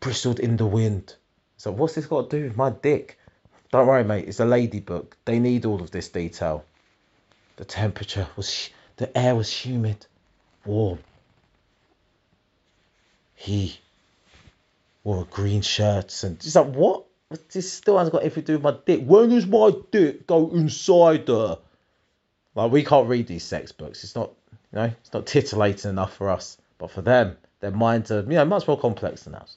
bristled 0.00 0.40
in 0.40 0.56
the 0.56 0.66
wind. 0.66 1.14
So 1.56 1.70
what's 1.70 1.94
this 1.94 2.06
got 2.06 2.28
to 2.28 2.38
do 2.38 2.44
with 2.44 2.56
my 2.56 2.70
dick? 2.70 3.18
Don't 3.70 3.86
worry, 3.86 4.04
mate. 4.04 4.26
It's 4.26 4.40
a 4.40 4.44
ladybook. 4.44 5.12
They 5.24 5.38
need 5.38 5.64
all 5.64 5.80
of 5.80 5.92
this 5.92 6.08
detail. 6.08 6.64
The 7.56 7.64
temperature 7.64 8.26
was, 8.36 8.68
the 8.96 9.16
air 9.16 9.34
was 9.34 9.50
humid, 9.50 10.04
warm 10.66 10.98
he 13.42 13.76
wore 15.02 15.24
green 15.24 15.62
shirts 15.62 16.22
and 16.22 16.36
it's 16.36 16.54
like 16.54 16.72
what? 16.74 17.06
This 17.50 17.72
still 17.72 17.98
hasn't 17.98 18.12
got 18.12 18.22
anything 18.22 18.44
to 18.44 18.46
do 18.46 18.52
with 18.58 18.62
my 18.62 18.76
dick. 18.86 19.04
When 19.04 19.30
does 19.30 19.46
my 19.46 19.72
dick 19.90 20.28
go 20.28 20.50
inside 20.50 21.26
her? 21.26 21.58
Like 22.54 22.70
we 22.70 22.84
can't 22.84 23.08
read 23.08 23.26
these 23.26 23.42
sex 23.42 23.72
books. 23.72 24.04
It's 24.04 24.14
not 24.14 24.30
you 24.72 24.78
know, 24.78 24.84
it's 24.84 25.12
not 25.12 25.26
titillating 25.26 25.90
enough 25.90 26.14
for 26.14 26.30
us. 26.30 26.56
But 26.78 26.92
for 26.92 27.02
them, 27.02 27.36
their 27.58 27.72
minds 27.72 28.12
are 28.12 28.20
you 28.20 28.28
know 28.28 28.44
much 28.44 28.68
more 28.68 28.78
complex 28.78 29.24
than 29.24 29.34
ours. 29.34 29.56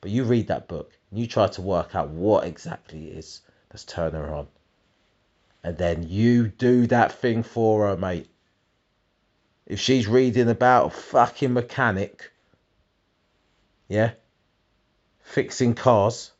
But 0.00 0.12
you 0.12 0.24
read 0.24 0.46
that 0.48 0.66
book 0.66 0.92
and 1.10 1.20
you 1.20 1.26
try 1.26 1.46
to 1.48 1.60
work 1.60 1.94
out 1.94 2.08
what 2.08 2.44
exactly 2.44 3.08
it 3.10 3.18
is 3.18 3.42
that's 3.68 3.84
turning 3.84 4.22
her 4.22 4.34
on. 4.34 4.46
And 5.62 5.76
then 5.76 6.08
you 6.08 6.48
do 6.48 6.86
that 6.86 7.12
thing 7.12 7.42
for 7.42 7.88
her, 7.88 7.98
mate. 7.98 8.30
If 9.66 9.78
she's 9.78 10.06
reading 10.06 10.48
about 10.48 10.86
a 10.86 10.90
fucking 10.90 11.52
mechanic 11.52 12.30
yeah, 13.88 14.12
fixing 15.22 15.74
cars. 15.74 16.32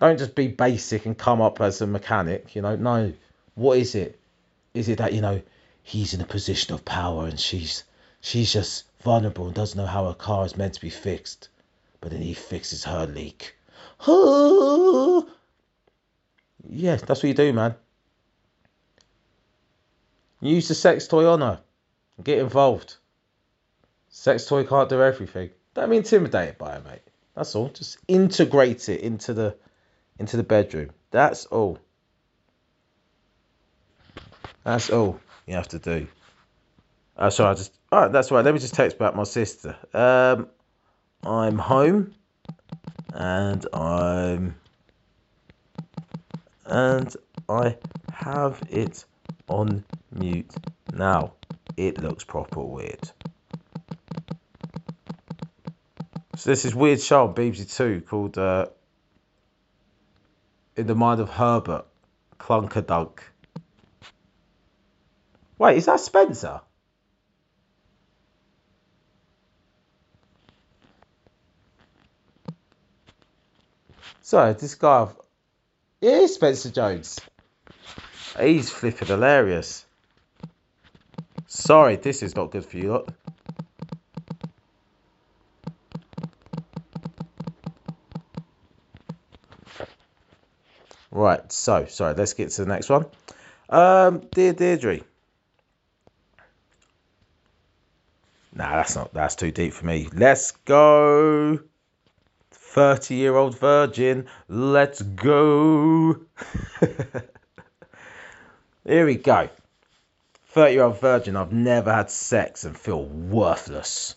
Don't 0.00 0.18
just 0.18 0.34
be 0.34 0.46
basic 0.46 1.06
and 1.06 1.18
come 1.18 1.40
up 1.40 1.60
as 1.60 1.80
a 1.80 1.86
mechanic, 1.86 2.54
you 2.54 2.62
know. 2.62 2.76
No, 2.76 3.12
what 3.54 3.78
is 3.78 3.94
it? 3.94 4.20
Is 4.74 4.88
it 4.88 4.98
that 4.98 5.12
you 5.12 5.20
know 5.20 5.42
he's 5.82 6.14
in 6.14 6.20
a 6.20 6.26
position 6.26 6.74
of 6.74 6.84
power 6.84 7.26
and 7.26 7.40
she's 7.40 7.82
she's 8.20 8.52
just 8.52 8.84
vulnerable 9.00 9.46
and 9.46 9.54
doesn't 9.54 9.78
know 9.78 9.86
how 9.86 10.06
her 10.06 10.14
car 10.14 10.44
is 10.44 10.56
meant 10.56 10.74
to 10.74 10.80
be 10.80 10.90
fixed, 10.90 11.48
but 12.00 12.10
then 12.10 12.22
he 12.22 12.34
fixes 12.34 12.84
her 12.84 13.06
leak. 13.06 13.56
yeah, 16.68 16.96
that's 16.96 17.22
what 17.22 17.28
you 17.28 17.34
do, 17.34 17.52
man. 17.52 17.74
Use 20.40 20.68
the 20.68 20.74
sex 20.74 21.08
toy 21.08 21.26
on 21.26 21.40
her. 21.40 21.60
Get 22.22 22.38
involved. 22.38 22.96
Sex 24.08 24.46
toy 24.46 24.64
can't 24.64 24.88
do 24.88 25.02
everything. 25.02 25.50
Don't 25.78 25.90
be 25.90 25.96
intimidated 25.98 26.58
by 26.58 26.74
it, 26.76 26.84
mate. 26.84 27.02
That's 27.36 27.54
all. 27.54 27.68
Just 27.68 27.98
integrate 28.08 28.88
it 28.88 29.00
into 29.00 29.32
the 29.32 29.56
into 30.18 30.36
the 30.36 30.42
bedroom. 30.42 30.90
That's 31.12 31.46
all. 31.46 31.78
That's 34.64 34.90
all 34.90 35.20
you 35.46 35.54
have 35.54 35.68
to 35.68 35.78
do. 35.78 36.08
Uh, 37.16 37.30
sorry, 37.30 37.52
I 37.52 37.54
just. 37.54 37.72
All 37.92 38.00
right, 38.00 38.12
that's 38.12 38.32
right. 38.32 38.44
Let 38.44 38.54
me 38.54 38.58
just 38.58 38.74
text 38.74 38.98
back 38.98 39.14
my 39.14 39.22
sister. 39.22 39.76
Um, 39.94 40.48
I'm 41.24 41.58
home. 41.58 42.12
and 43.14 43.66
I'm 43.72 44.56
and 46.66 47.16
I 47.48 47.76
have 48.12 48.60
it 48.68 49.04
on 49.48 49.84
mute 50.12 50.52
now. 50.92 51.34
It 51.76 52.02
looks 52.02 52.24
proper 52.24 52.62
weird. 52.62 53.12
So 56.38 56.50
this 56.50 56.64
is 56.64 56.72
Weird 56.72 57.00
Child 57.00 57.34
BBC 57.34 57.76
2 57.76 58.02
called 58.02 58.38
uh, 58.38 58.66
In 60.76 60.86
the 60.86 60.94
Mind 60.94 61.20
of 61.20 61.28
Herbert 61.28 61.84
Clunkerdunk. 62.38 63.18
Wait, 65.58 65.78
is 65.78 65.86
that 65.86 65.98
Spencer? 65.98 66.60
Sorry, 74.22 74.52
this 74.52 74.76
guy. 74.76 75.08
It 76.00 76.12
is 76.22 76.34
Spencer 76.34 76.70
Jones. 76.70 77.18
He's 78.38 78.70
flipping 78.70 79.08
hilarious. 79.08 79.84
Sorry, 81.48 81.96
this 81.96 82.22
is 82.22 82.36
not 82.36 82.52
good 82.52 82.64
for 82.64 82.76
you 82.76 82.92
lot. 82.92 83.08
Right, 91.18 91.50
so 91.50 91.84
sorry, 91.86 92.14
let's 92.14 92.34
get 92.34 92.50
to 92.50 92.64
the 92.64 92.72
next 92.72 92.88
one. 92.88 93.06
Um, 93.68 94.28
dear 94.30 94.52
Deirdre. 94.52 95.00
Nah, 98.54 98.76
that's 98.76 98.94
not 98.94 99.12
that's 99.12 99.34
too 99.34 99.50
deep 99.50 99.72
for 99.72 99.84
me. 99.84 100.08
Let's 100.12 100.52
go. 100.52 101.58
30 102.52 103.16
year 103.16 103.34
old 103.34 103.58
virgin. 103.58 104.28
Let's 104.46 105.02
go. 105.02 106.20
Here 108.86 109.04
we 109.04 109.16
go. 109.16 109.48
30 110.50 110.72
year 110.72 110.84
old 110.84 111.00
virgin. 111.00 111.34
I've 111.34 111.52
never 111.52 111.92
had 111.92 112.12
sex 112.12 112.64
and 112.64 112.78
feel 112.78 113.04
worthless. 113.04 114.14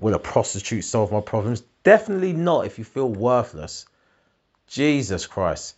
Will 0.00 0.14
a 0.14 0.18
prostitute 0.18 0.84
solve 0.84 1.12
my 1.12 1.20
problems? 1.20 1.62
Definitely 1.84 2.32
not 2.32 2.66
if 2.66 2.80
you 2.80 2.84
feel 2.84 3.08
worthless. 3.08 3.86
Jesus 4.66 5.28
Christ. 5.28 5.76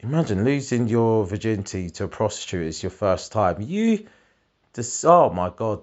Imagine 0.00 0.44
losing 0.44 0.86
your 0.86 1.26
virginity 1.26 1.90
to 1.90 2.04
a 2.04 2.08
prostitute 2.08 2.66
is 2.66 2.82
your 2.82 2.90
first 2.90 3.32
time. 3.32 3.60
You 3.60 4.06
just, 4.74 5.04
oh 5.04 5.30
my 5.30 5.50
God. 5.50 5.82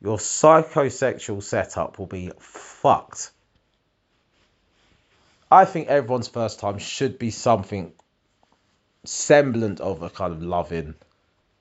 Your 0.00 0.18
psychosexual 0.18 1.42
setup 1.42 1.98
will 1.98 2.06
be 2.06 2.30
fucked. 2.38 3.30
I 5.50 5.64
think 5.64 5.88
everyone's 5.88 6.28
first 6.28 6.60
time 6.60 6.78
should 6.78 7.18
be 7.18 7.30
something 7.30 7.92
semblant 9.04 9.80
of 9.80 10.02
a 10.02 10.10
kind 10.10 10.32
of 10.32 10.42
loving 10.42 10.94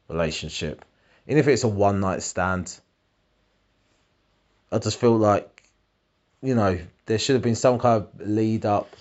relationship. 0.10 0.84
And 1.28 1.40
if 1.40 1.48
it's 1.48 1.64
a 1.64 1.68
one 1.68 2.02
night 2.02 2.22
stand, 2.22 2.78
I 4.72 4.80
just 4.80 5.00
feel 5.00 5.18
like, 5.18 5.64
you 6.42 6.56
know, 6.56 6.80
there 7.06 7.20
should 7.20 7.36
have 7.36 7.44
been 7.44 7.56
some 7.56 7.80
kind 7.80 8.04
of 8.04 8.28
lead 8.28 8.66
up. 8.66 8.94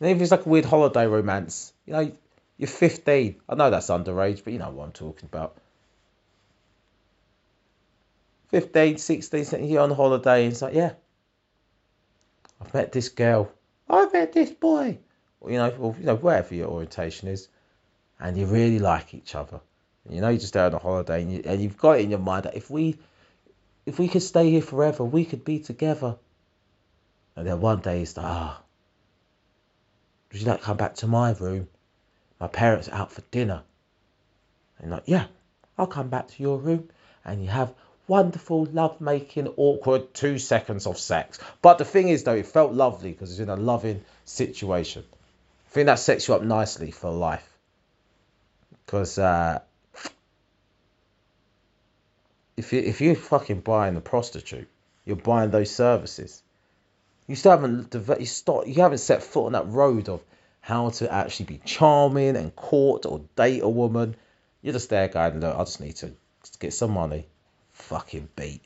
And 0.00 0.10
if 0.10 0.20
it's 0.20 0.30
like 0.30 0.46
a 0.46 0.48
weird 0.48 0.64
holiday 0.64 1.06
romance, 1.06 1.72
you 1.86 1.92
know, 1.92 2.12
you're 2.58 2.68
15. 2.68 3.36
I 3.48 3.54
know 3.54 3.70
that's 3.70 3.88
underage, 3.88 4.44
but 4.44 4.52
you 4.52 4.58
know 4.58 4.70
what 4.70 4.84
I'm 4.84 4.92
talking 4.92 5.28
about. 5.30 5.56
15, 8.48 8.98
16, 8.98 9.68
you're 9.68 9.82
on 9.82 9.90
holiday, 9.90 10.44
and 10.44 10.52
it's 10.52 10.62
like, 10.62 10.74
yeah, 10.74 10.92
I've 12.60 12.72
met 12.72 12.92
this 12.92 13.08
girl. 13.08 13.50
I've 13.88 14.12
met 14.12 14.32
this 14.32 14.50
boy. 14.50 14.98
Well, 15.40 15.52
you 15.52 15.58
know, 15.58 15.74
well, 15.76 15.96
you 15.98 16.06
know, 16.06 16.16
wherever 16.16 16.54
your 16.54 16.68
orientation 16.68 17.28
is, 17.28 17.48
and 18.20 18.36
you 18.36 18.46
really 18.46 18.78
like 18.78 19.14
each 19.14 19.34
other. 19.34 19.60
And 20.04 20.14
you 20.14 20.20
know, 20.20 20.28
you're 20.28 20.38
just 20.38 20.54
there 20.54 20.66
on 20.66 20.74
a 20.74 20.78
holiday, 20.78 21.22
and, 21.22 21.32
you, 21.32 21.42
and 21.44 21.60
you've 21.60 21.76
got 21.76 21.98
it 21.98 22.02
in 22.02 22.10
your 22.10 22.18
mind 22.18 22.44
that 22.44 22.56
if 22.56 22.70
we, 22.70 22.98
if 23.84 23.98
we 23.98 24.08
could 24.08 24.22
stay 24.22 24.50
here 24.50 24.62
forever, 24.62 25.04
we 25.04 25.24
could 25.24 25.44
be 25.44 25.58
together. 25.58 26.16
And 27.34 27.46
then 27.46 27.60
one 27.60 27.80
day 27.80 28.00
it's 28.02 28.16
like, 28.16 28.26
ah, 28.26 28.62
would 30.30 30.40
you 30.40 30.46
like 30.46 30.60
to 30.60 30.64
come 30.64 30.76
back 30.76 30.96
to 30.96 31.06
my 31.06 31.32
room? 31.32 31.68
My 32.40 32.48
parents 32.48 32.88
are 32.88 32.94
out 32.94 33.12
for 33.12 33.22
dinner. 33.30 33.62
And 34.78 34.90
like, 34.90 35.04
yeah, 35.06 35.26
I'll 35.78 35.86
come 35.86 36.08
back 36.08 36.28
to 36.28 36.42
your 36.42 36.58
room, 36.58 36.88
and 37.24 37.42
you 37.42 37.48
have 37.48 37.72
wonderful, 38.08 38.66
love 38.66 39.00
making, 39.00 39.48
awkward 39.56 40.14
two 40.14 40.38
seconds 40.38 40.86
of 40.86 40.98
sex. 40.98 41.38
But 41.62 41.78
the 41.78 41.84
thing 41.84 42.08
is, 42.08 42.24
though, 42.24 42.34
it 42.34 42.46
felt 42.46 42.72
lovely 42.72 43.12
because 43.12 43.30
it's 43.30 43.40
in 43.40 43.48
a 43.48 43.56
loving 43.56 44.04
situation. 44.24 45.04
I 45.66 45.70
think 45.70 45.86
that 45.86 45.98
sets 45.98 46.28
you 46.28 46.34
up 46.34 46.42
nicely 46.42 46.90
for 46.90 47.10
life. 47.10 47.46
Because 48.84 49.18
uh, 49.18 49.60
if 52.56 52.72
you 52.72 52.80
if 52.80 53.00
you're 53.00 53.16
fucking 53.16 53.60
buying 53.60 53.96
a 53.96 54.00
prostitute, 54.00 54.68
you're 55.04 55.16
buying 55.16 55.50
those 55.50 55.74
services. 55.74 56.42
You 57.26 57.34
still 57.34 57.52
haven't 57.52 57.94
you 57.94 58.26
start 58.26 58.66
you 58.66 58.82
haven't 58.82 58.98
set 58.98 59.22
foot 59.22 59.46
on 59.46 59.52
that 59.52 59.68
road 59.68 60.08
of 60.08 60.22
how 60.60 60.90
to 60.90 61.12
actually 61.12 61.46
be 61.46 61.60
charming 61.64 62.36
and 62.36 62.54
court 62.54 63.06
or 63.06 63.22
date 63.36 63.62
a 63.62 63.68
woman. 63.68 64.16
You're 64.62 64.72
just 64.72 64.90
there 64.90 65.08
going, 65.08 65.40
look, 65.40 65.54
I 65.54 65.58
just 65.60 65.80
need 65.80 65.96
to 65.96 66.12
get 66.58 66.72
some 66.72 66.92
money 66.92 67.26
fucking 67.72 68.28
beat. 68.34 68.62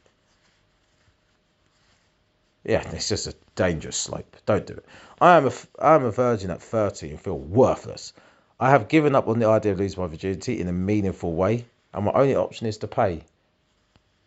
Yeah, 2.64 2.88
it's 2.92 3.08
just 3.08 3.26
a 3.26 3.34
dangerous 3.54 3.96
slope. 3.96 4.36
Don't 4.46 4.66
do 4.66 4.74
it. 4.74 4.84
I 5.20 5.36
am 5.36 5.46
a, 5.46 5.52
I 5.78 5.94
am 5.94 6.04
a 6.04 6.10
virgin 6.10 6.50
at 6.50 6.62
30 6.62 7.10
and 7.10 7.20
feel 7.20 7.38
worthless. 7.38 8.12
I 8.58 8.70
have 8.70 8.88
given 8.88 9.14
up 9.14 9.28
on 9.28 9.38
the 9.38 9.48
idea 9.48 9.72
of 9.72 9.78
losing 9.78 10.00
my 10.00 10.08
virginity 10.08 10.60
in 10.60 10.68
a 10.68 10.72
meaningful 10.72 11.32
way, 11.32 11.64
and 11.94 12.04
my 12.04 12.12
only 12.12 12.36
option 12.36 12.66
is 12.66 12.78
to 12.78 12.88
pay. 12.88 13.22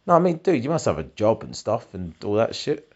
No, 0.08 0.16
I 0.16 0.20
mean, 0.20 0.38
dude, 0.38 0.64
you 0.64 0.70
must 0.70 0.86
have 0.86 1.00
a 1.00 1.04
job 1.04 1.44
and 1.44 1.56
stuff 1.56 1.94
and 1.94 2.14
all 2.24 2.36
that 2.36 2.56
shit. 2.56 2.93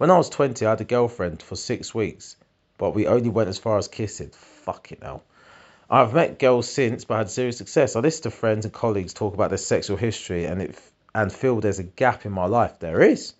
When 0.00 0.10
I 0.10 0.16
was 0.16 0.30
20, 0.30 0.64
I 0.64 0.70
had 0.70 0.80
a 0.80 0.84
girlfriend 0.84 1.42
for 1.42 1.56
six 1.56 1.94
weeks, 1.94 2.36
but 2.78 2.94
we 2.94 3.06
only 3.06 3.28
went 3.28 3.50
as 3.50 3.58
far 3.58 3.76
as 3.76 3.86
kissing. 3.86 4.30
Fucking 4.30 5.00
hell. 5.02 5.22
I've 5.90 6.14
met 6.14 6.38
girls 6.38 6.70
since, 6.70 7.04
but 7.04 7.18
had 7.18 7.28
serious 7.28 7.58
success. 7.58 7.94
I 7.94 8.00
listen 8.00 8.22
to 8.22 8.30
friends 8.30 8.64
and 8.64 8.72
colleagues 8.72 9.12
talk 9.12 9.34
about 9.34 9.50
their 9.50 9.58
sexual 9.58 9.98
history, 9.98 10.46
and 10.46 10.62
it 10.62 10.78
and 11.14 11.30
feel 11.30 11.60
there's 11.60 11.80
a 11.80 11.82
gap 11.82 12.24
in 12.24 12.32
my 12.32 12.46
life. 12.46 12.78
There 12.78 13.02
is. 13.02 13.34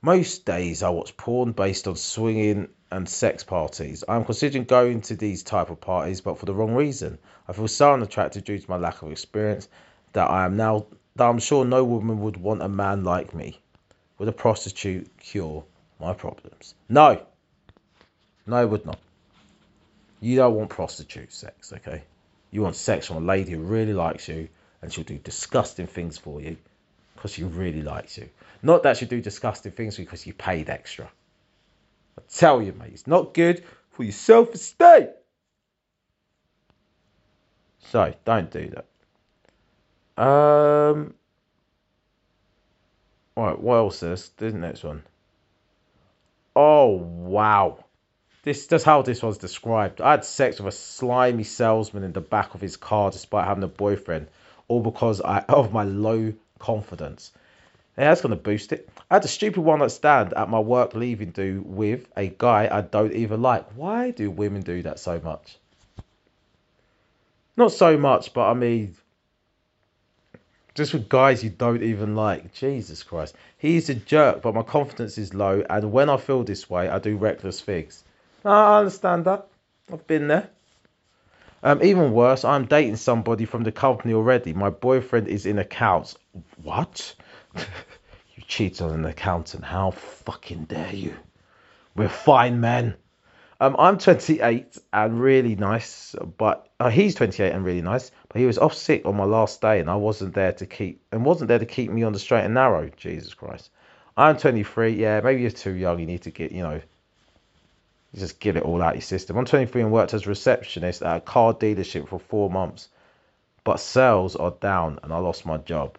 Most 0.00 0.46
days 0.46 0.82
I 0.82 0.88
watch 0.88 1.14
porn 1.18 1.52
based 1.52 1.86
on 1.86 1.96
swinging 1.96 2.68
and 2.90 3.06
sex 3.06 3.44
parties. 3.44 4.02
I'm 4.08 4.24
considering 4.24 4.64
going 4.64 5.02
to 5.02 5.14
these 5.14 5.42
type 5.42 5.68
of 5.68 5.82
parties, 5.82 6.22
but 6.22 6.38
for 6.38 6.46
the 6.46 6.54
wrong 6.54 6.74
reason. 6.74 7.18
I 7.46 7.52
feel 7.52 7.68
so 7.68 7.92
unattractive 7.92 8.44
due 8.44 8.58
to 8.58 8.70
my 8.70 8.78
lack 8.78 9.02
of 9.02 9.12
experience 9.12 9.68
that 10.14 10.30
I 10.30 10.46
am 10.46 10.56
now 10.56 10.86
that 11.16 11.28
I'm 11.28 11.38
sure 11.38 11.66
no 11.66 11.84
woman 11.84 12.22
would 12.22 12.38
want 12.38 12.62
a 12.62 12.68
man 12.70 13.04
like 13.04 13.34
me. 13.34 13.60
Would 14.16 14.28
a 14.28 14.32
prostitute 14.32 15.18
cure 15.18 15.64
my 16.02 16.12
problems? 16.12 16.74
No. 16.88 17.22
No, 18.46 18.62
it 18.62 18.68
would 18.68 18.84
not. 18.84 18.98
You 20.20 20.36
don't 20.36 20.54
want 20.54 20.70
prostitute 20.70 21.32
sex, 21.32 21.72
okay? 21.72 22.02
You 22.50 22.62
want 22.62 22.76
sex 22.76 23.06
from 23.06 23.16
a 23.16 23.20
lady 23.20 23.52
who 23.52 23.60
really 23.60 23.94
likes 23.94 24.28
you 24.28 24.48
and 24.82 24.92
she'll 24.92 25.04
do 25.04 25.18
disgusting 25.18 25.86
things 25.86 26.18
for 26.18 26.40
you 26.40 26.56
because 27.14 27.32
she 27.32 27.44
really 27.44 27.82
likes 27.82 28.18
you. 28.18 28.28
Not 28.62 28.82
that 28.82 28.96
she'll 28.96 29.08
do 29.08 29.20
disgusting 29.20 29.72
things 29.72 29.96
because 29.96 30.26
you 30.26 30.34
paid 30.34 30.68
extra. 30.68 31.10
I 32.18 32.22
tell 32.28 32.60
you, 32.60 32.72
mate, 32.72 32.90
it's 32.92 33.06
not 33.06 33.32
good 33.32 33.64
for 33.90 34.02
your 34.02 34.12
self 34.12 34.52
esteem. 34.54 35.08
So 37.90 38.12
don't 38.24 38.50
do 38.50 38.72
that. 40.16 40.22
Um. 40.22 41.14
Right, 43.36 43.58
what 43.58 43.76
else 43.76 44.02
is 44.02 44.30
this? 44.36 44.52
the 44.52 44.58
next 44.58 44.84
one? 44.84 45.02
Oh 46.54 46.96
wow. 46.96 47.84
This 48.42 48.66
that's 48.66 48.84
how 48.84 49.02
this 49.02 49.22
was 49.22 49.38
described. 49.38 50.00
I 50.00 50.12
had 50.12 50.24
sex 50.24 50.58
with 50.58 50.74
a 50.74 50.76
slimy 50.76 51.44
salesman 51.44 52.02
in 52.02 52.12
the 52.12 52.20
back 52.20 52.54
of 52.54 52.60
his 52.60 52.76
car 52.76 53.10
despite 53.10 53.46
having 53.46 53.62
a 53.62 53.68
boyfriend, 53.68 54.28
all 54.68 54.80
because 54.80 55.20
I 55.20 55.38
of 55.48 55.72
my 55.72 55.84
low 55.84 56.34
confidence. 56.58 57.32
Yeah, 57.96 58.08
that's 58.08 58.20
gonna 58.20 58.36
boost 58.36 58.72
it. 58.72 58.88
I 59.10 59.14
had 59.14 59.24
a 59.24 59.28
stupid 59.28 59.60
one 59.62 59.78
that 59.80 59.90
stand 59.90 60.32
at 60.34 60.48
my 60.48 60.58
work 60.58 60.94
leaving 60.94 61.30
do 61.30 61.62
with 61.64 62.08
a 62.16 62.28
guy 62.28 62.68
I 62.70 62.80
don't 62.80 63.12
even 63.12 63.42
like. 63.42 63.70
Why 63.72 64.10
do 64.10 64.30
women 64.30 64.62
do 64.62 64.82
that 64.82 64.98
so 64.98 65.20
much? 65.20 65.58
Not 67.56 67.72
so 67.72 67.96
much, 67.96 68.32
but 68.32 68.50
I 68.50 68.54
mean 68.54 68.96
just 70.74 70.92
with 70.92 71.08
guys 71.08 71.44
you 71.44 71.50
don't 71.50 71.82
even 71.82 72.14
like. 72.14 72.52
Jesus 72.54 73.02
Christ. 73.02 73.34
He's 73.58 73.88
a 73.88 73.94
jerk, 73.94 74.42
but 74.42 74.54
my 74.54 74.62
confidence 74.62 75.18
is 75.18 75.34
low, 75.34 75.64
and 75.68 75.92
when 75.92 76.08
I 76.08 76.16
feel 76.16 76.44
this 76.44 76.68
way, 76.68 76.88
I 76.88 76.98
do 76.98 77.16
reckless 77.16 77.60
things. 77.60 78.04
I 78.44 78.78
understand 78.78 79.24
that. 79.26 79.48
I've 79.92 80.06
been 80.06 80.28
there. 80.28 80.50
Um, 81.62 81.82
even 81.82 82.12
worse, 82.12 82.44
I'm 82.44 82.66
dating 82.66 82.96
somebody 82.96 83.44
from 83.44 83.62
the 83.62 83.70
company 83.70 84.14
already. 84.14 84.52
My 84.52 84.70
boyfriend 84.70 85.28
is 85.28 85.46
in 85.46 85.58
accounts. 85.58 86.16
What? 86.62 87.14
you 87.56 88.42
cheat 88.48 88.82
on 88.82 88.90
an 88.90 89.04
accountant. 89.04 89.64
How 89.64 89.92
fucking 89.92 90.64
dare 90.64 90.94
you? 90.94 91.14
We're 91.94 92.08
fine 92.08 92.60
men. 92.60 92.96
Um, 93.62 93.76
I'm 93.78 93.96
28 93.96 94.76
and 94.92 95.20
really 95.20 95.54
nice, 95.54 96.16
but 96.36 96.68
uh, 96.80 96.90
he's 96.90 97.14
28 97.14 97.52
and 97.52 97.64
really 97.64 97.80
nice. 97.80 98.10
But 98.26 98.40
he 98.40 98.46
was 98.46 98.58
off 98.58 98.74
sick 98.74 99.06
on 99.06 99.14
my 99.14 99.22
last 99.22 99.60
day, 99.60 99.78
and 99.78 99.88
I 99.88 99.94
wasn't 99.94 100.34
there 100.34 100.50
to 100.54 100.66
keep 100.66 101.00
and 101.12 101.24
wasn't 101.24 101.46
there 101.46 101.60
to 101.60 101.64
keep 101.64 101.88
me 101.88 102.02
on 102.02 102.12
the 102.12 102.18
straight 102.18 102.44
and 102.44 102.54
narrow. 102.54 102.90
Jesus 102.96 103.34
Christ. 103.34 103.70
I'm 104.16 104.36
23. 104.36 104.94
Yeah, 104.94 105.20
maybe 105.20 105.42
you're 105.42 105.52
too 105.52 105.74
young. 105.74 106.00
You 106.00 106.06
need 106.06 106.22
to 106.22 106.32
get, 106.32 106.50
you 106.50 106.64
know, 106.64 106.80
just 108.16 108.40
get 108.40 108.56
it 108.56 108.64
all 108.64 108.82
out 108.82 108.94
of 108.94 108.96
your 108.96 109.02
system. 109.02 109.36
I'm 109.36 109.44
23 109.44 109.82
and 109.82 109.92
worked 109.92 110.12
as 110.12 110.26
a 110.26 110.30
receptionist 110.30 111.00
at 111.02 111.18
a 111.18 111.20
car 111.20 111.54
dealership 111.54 112.08
for 112.08 112.18
four 112.18 112.50
months, 112.50 112.88
but 113.62 113.78
sales 113.78 114.34
are 114.34 114.56
down 114.60 114.98
and 115.04 115.12
I 115.12 115.18
lost 115.18 115.46
my 115.46 115.58
job. 115.58 115.98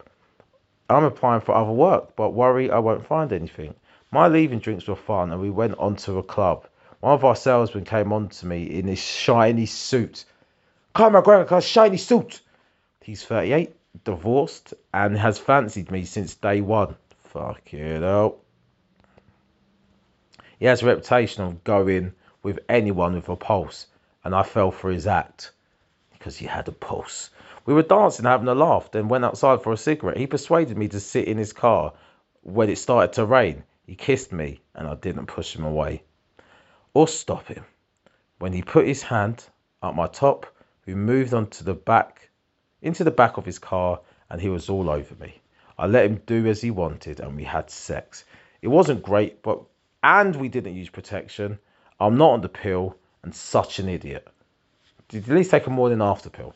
I'm 0.90 1.06
applying 1.06 1.40
for 1.40 1.56
other 1.56 1.72
work, 1.72 2.18
but 2.18 2.32
worry 2.32 2.70
I 2.70 2.80
won't 2.80 3.08
find 3.08 3.32
anything. 3.32 3.74
My 4.12 4.28
leaving 4.28 4.60
drinks 4.60 4.86
were 4.86 4.98
fun, 4.98 5.32
and 5.32 5.40
we 5.40 5.50
went 5.50 5.78
on 5.78 5.96
to 5.96 6.18
a 6.18 6.24
club. 6.24 6.68
One 7.04 7.16
of 7.16 7.26
our 7.26 7.36
salesmen 7.36 7.84
came 7.84 8.14
on 8.14 8.30
to 8.30 8.46
me 8.46 8.64
in 8.64 8.88
his 8.88 8.98
shiny 8.98 9.66
suit. 9.66 10.24
Greg, 10.94 11.52
a 11.52 11.62
shiny 11.62 11.98
suit. 11.98 12.40
He's 13.02 13.26
38, 13.26 13.76
divorced, 14.06 14.74
and 14.94 15.18
has 15.18 15.38
fancied 15.38 15.92
me 15.92 16.06
since 16.06 16.36
day 16.36 16.62
one. 16.62 16.96
Fuck 17.26 17.74
it 17.74 18.00
though. 18.00 18.38
He 20.58 20.66
has 20.66 20.82
a 20.82 20.86
reputation 20.86 21.44
of 21.44 21.66
going 21.66 22.14
with 22.42 22.60
anyone 22.70 23.16
with 23.16 23.28
a 23.28 23.36
pulse, 23.36 23.88
and 24.24 24.34
I 24.34 24.44
fell 24.44 24.72
for 24.72 24.90
his 24.90 25.06
act 25.06 25.52
because 26.14 26.38
he 26.38 26.46
had 26.46 26.70
a 26.70 26.72
pulse. 26.72 27.32
We 27.66 27.74
were 27.74 27.84
dancing, 27.84 28.24
having 28.24 28.48
a 28.48 28.56
laugh, 28.56 28.92
then 28.92 29.10
went 29.10 29.26
outside 29.26 29.62
for 29.62 29.74
a 29.74 29.78
cigarette. 29.78 30.16
He 30.16 30.28
persuaded 30.28 30.78
me 30.78 30.88
to 30.88 31.02
sit 31.02 31.28
in 31.28 31.38
his 31.38 31.52
car 31.52 31.92
when 32.44 32.70
it 32.70 32.78
started 32.78 33.12
to 33.16 33.26
rain. 33.26 33.64
He 33.86 33.96
kissed 33.96 34.32
me, 34.32 34.62
and 34.74 34.88
I 34.88 34.96
didn't 34.96 35.26
push 35.26 35.54
him 35.54 35.66
away 35.66 36.04
or 36.94 37.08
stop 37.08 37.48
him. 37.48 37.64
When 38.40 38.54
he 38.54 38.62
put 38.62 38.88
his 38.88 39.04
hand 39.04 39.46
up 39.82 39.96
my 39.96 40.08
top, 40.08 40.46
we 40.86 40.96
moved 40.96 41.34
on 41.34 41.48
to 41.48 41.64
the 41.64 41.74
back, 41.74 42.30
into 42.82 43.04
the 43.04 43.12
back 43.12 43.38
of 43.38 43.46
his 43.46 43.60
car, 43.60 44.00
and 44.30 44.42
he 44.42 44.50
was 44.50 44.70
all 44.70 44.90
over 44.90 45.16
me. 45.16 45.42
I 45.78 45.88
let 45.88 46.06
him 46.06 46.22
do 46.26 46.46
as 46.48 46.62
he 46.62 46.72
wanted, 46.72 47.20
and 47.20 47.36
we 47.36 47.44
had 47.44 47.70
sex. 47.70 48.26
It 48.62 48.68
wasn't 48.68 49.04
great, 49.04 49.42
but 49.42 49.62
and 50.04 50.36
we 50.36 50.50
didn't 50.50 50.76
use 50.76 50.90
protection. 50.90 51.58
I'm 52.00 52.18
not 52.18 52.32
on 52.32 52.42
the 52.42 52.50
pill, 52.50 52.98
and 53.24 53.34
such 53.34 53.80
an 53.80 53.88
idiot. 53.90 54.28
Did 55.08 55.30
at 55.30 55.36
least 55.36 55.52
take 55.52 55.68
a 55.68 55.70
morning 55.70 56.02
after 56.02 56.30
pill. 56.30 56.54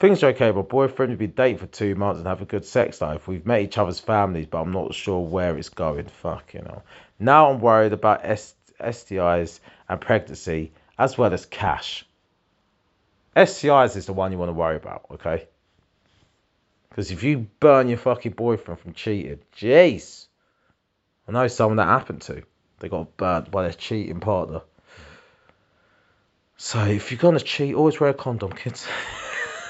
Things 0.00 0.22
are 0.22 0.28
okay. 0.28 0.50
My 0.50 0.62
boyfriend 0.62 1.10
would 1.10 1.18
be 1.18 1.26
dating 1.26 1.58
for 1.58 1.66
two 1.66 1.94
months 1.94 2.18
and 2.18 2.26
have 2.26 2.42
a 2.42 2.46
good 2.46 2.64
sex 2.64 3.00
life. 3.00 3.28
We've 3.28 3.46
met 3.46 3.62
each 3.62 3.78
other's 3.78 4.00
families, 4.00 4.46
but 4.46 4.60
I'm 4.60 4.72
not 4.72 4.94
sure 4.94 5.20
where 5.20 5.56
it's 5.56 5.68
going. 5.68 6.06
Fuck, 6.06 6.54
you 6.54 6.60
know. 6.62 6.82
Now 7.18 7.50
I'm 7.50 7.60
worried 7.60 7.92
about 7.92 8.24
S- 8.24 8.54
STIs 8.80 9.60
and 9.88 10.00
pregnancy, 10.00 10.72
as 10.98 11.18
well 11.18 11.32
as 11.32 11.46
cash. 11.46 12.06
STIs 13.36 13.96
is 13.96 14.06
the 14.06 14.12
one 14.12 14.32
you 14.32 14.38
want 14.38 14.48
to 14.50 14.54
worry 14.54 14.76
about, 14.76 15.06
okay? 15.12 15.46
Because 16.88 17.10
if 17.10 17.24
you 17.24 17.48
burn 17.58 17.88
your 17.88 17.98
fucking 17.98 18.32
boyfriend 18.32 18.78
from 18.80 18.92
cheating, 18.92 19.40
jeez. 19.56 20.26
I 21.26 21.32
know 21.32 21.48
someone 21.48 21.78
that 21.78 21.88
happened 21.88 22.22
to. 22.22 22.42
They 22.78 22.88
got 22.88 23.16
burnt 23.16 23.50
by 23.50 23.62
their 23.62 23.72
cheating 23.72 24.20
partner. 24.20 24.60
So 26.56 26.84
if 26.84 27.10
you're 27.10 27.18
gonna 27.18 27.40
cheat, 27.40 27.74
always 27.74 27.98
wear 27.98 28.10
a 28.10 28.14
condom, 28.14 28.52
kids. 28.52 28.86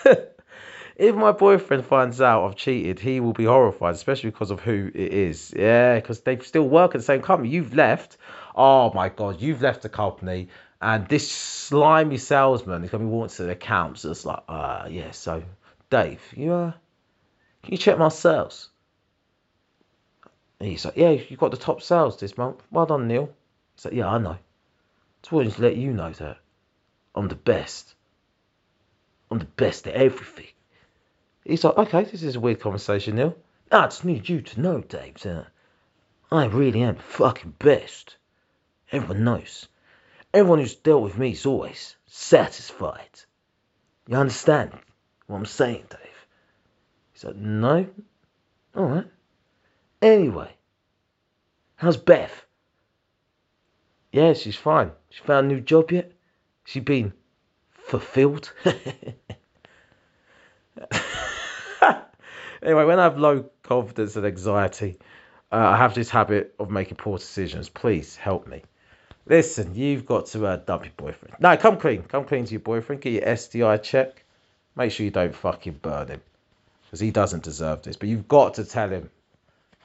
if 0.96 1.14
my 1.14 1.32
boyfriend 1.32 1.86
finds 1.86 2.20
out 2.20 2.44
I've 2.46 2.56
cheated, 2.56 3.00
he 3.00 3.20
will 3.20 3.32
be 3.32 3.44
horrified, 3.44 3.94
especially 3.94 4.30
because 4.30 4.50
of 4.50 4.60
who 4.60 4.90
it 4.94 5.12
is. 5.12 5.54
Yeah, 5.56 5.96
because 5.96 6.20
they 6.20 6.38
still 6.40 6.68
work 6.68 6.94
at 6.94 6.98
the 6.98 7.04
same 7.04 7.22
company. 7.22 7.48
You've 7.48 7.74
left. 7.74 8.18
Oh 8.54 8.92
my 8.92 9.08
god, 9.08 9.40
you've 9.40 9.62
left 9.62 9.82
the 9.82 9.88
company, 9.88 10.48
and 10.80 11.08
this 11.08 11.30
slimy 11.30 12.18
salesman 12.18 12.84
is 12.84 12.90
gonna 12.90 13.04
be 13.04 13.10
walking 13.10 13.34
to 13.36 13.42
the 13.44 13.52
accounts. 13.52 14.04
It's 14.04 14.24
like, 14.24 14.42
uh, 14.48 14.86
yeah. 14.90 15.10
So, 15.10 15.42
Dave, 15.90 16.22
you 16.36 16.52
uh, 16.52 16.72
can 17.62 17.72
you 17.72 17.78
check 17.78 17.98
my 17.98 18.08
sales? 18.08 18.68
And 20.60 20.68
he's 20.68 20.84
like, 20.84 20.96
yeah, 20.96 21.10
you 21.10 21.36
got 21.36 21.50
the 21.50 21.56
top 21.56 21.82
sales 21.82 22.18
this 22.18 22.38
month. 22.38 22.62
Well 22.70 22.86
done, 22.86 23.08
Neil. 23.08 23.30
He's 23.74 23.86
like, 23.86 23.94
yeah, 23.94 24.08
I 24.08 24.18
know. 24.18 24.36
Just 25.22 25.32
wanted 25.32 25.54
to 25.54 25.62
let 25.62 25.76
you 25.76 25.92
know 25.92 26.12
that 26.12 26.38
I'm 27.14 27.28
the 27.28 27.34
best. 27.34 27.94
I'm 29.30 29.38
the 29.38 29.46
best 29.46 29.86
at 29.88 29.94
everything. 29.94 30.48
He's 31.44 31.64
like, 31.64 31.76
okay, 31.76 32.04
this 32.04 32.22
is 32.22 32.36
a 32.36 32.40
weird 32.40 32.60
conversation, 32.60 33.16
Neil. 33.16 33.36
I 33.72 33.86
just 33.86 34.04
need 34.04 34.28
you 34.28 34.40
to 34.40 34.60
know, 34.60 34.80
Dave, 34.80 35.18
that 35.20 35.48
I 36.30 36.44
really 36.46 36.82
am 36.82 36.96
the 36.96 37.02
fucking 37.02 37.54
best. 37.58 38.16
Everyone 38.94 39.24
knows. 39.24 39.66
Everyone 40.32 40.60
who's 40.60 40.76
dealt 40.76 41.02
with 41.02 41.18
me 41.18 41.32
is 41.32 41.46
always 41.46 41.96
satisfied. 42.06 43.10
You 44.06 44.16
understand 44.16 44.70
what 45.26 45.36
I'm 45.36 45.46
saying, 45.46 45.86
Dave? 45.90 46.26
He's 47.12 47.24
like, 47.24 47.34
no. 47.34 47.88
Alright. 48.76 49.08
Anyway, 50.00 50.48
how's 51.74 51.96
Beth? 51.96 52.44
Yeah, 54.12 54.34
she's 54.34 54.54
fine. 54.54 54.92
She 55.10 55.24
found 55.24 55.50
a 55.50 55.54
new 55.54 55.60
job 55.60 55.90
yet? 55.90 56.12
She 56.62 56.78
been 56.78 57.12
fulfilled? 57.72 58.52
anyway, 62.62 62.84
when 62.84 63.00
I 63.00 63.04
have 63.04 63.18
low 63.18 63.46
confidence 63.64 64.14
and 64.14 64.24
anxiety, 64.24 64.98
uh, 65.50 65.56
I 65.56 65.78
have 65.78 65.94
this 65.94 66.10
habit 66.10 66.54
of 66.60 66.70
making 66.70 66.96
poor 66.96 67.18
decisions. 67.18 67.68
Please 67.68 68.14
help 68.14 68.46
me. 68.46 68.62
Listen, 69.26 69.74
you've 69.74 70.04
got 70.04 70.26
to 70.26 70.46
uh, 70.46 70.56
dump 70.56 70.84
your 70.84 70.92
boyfriend. 70.96 71.36
No, 71.40 71.56
come 71.56 71.78
clean. 71.78 72.02
Come 72.02 72.24
clean 72.24 72.44
to 72.44 72.52
your 72.52 72.60
boyfriend. 72.60 73.00
Get 73.00 73.12
your 73.12 73.36
STI 73.36 73.78
check. 73.78 74.22
Make 74.76 74.92
sure 74.92 75.04
you 75.04 75.10
don't 75.10 75.34
fucking 75.34 75.80
burn 75.80 76.08
him. 76.08 76.20
Because 76.84 77.00
he 77.00 77.10
doesn't 77.10 77.42
deserve 77.42 77.82
this. 77.82 77.96
But 77.96 78.08
you've 78.08 78.28
got 78.28 78.54
to 78.54 78.64
tell 78.64 78.90
him. 78.90 79.10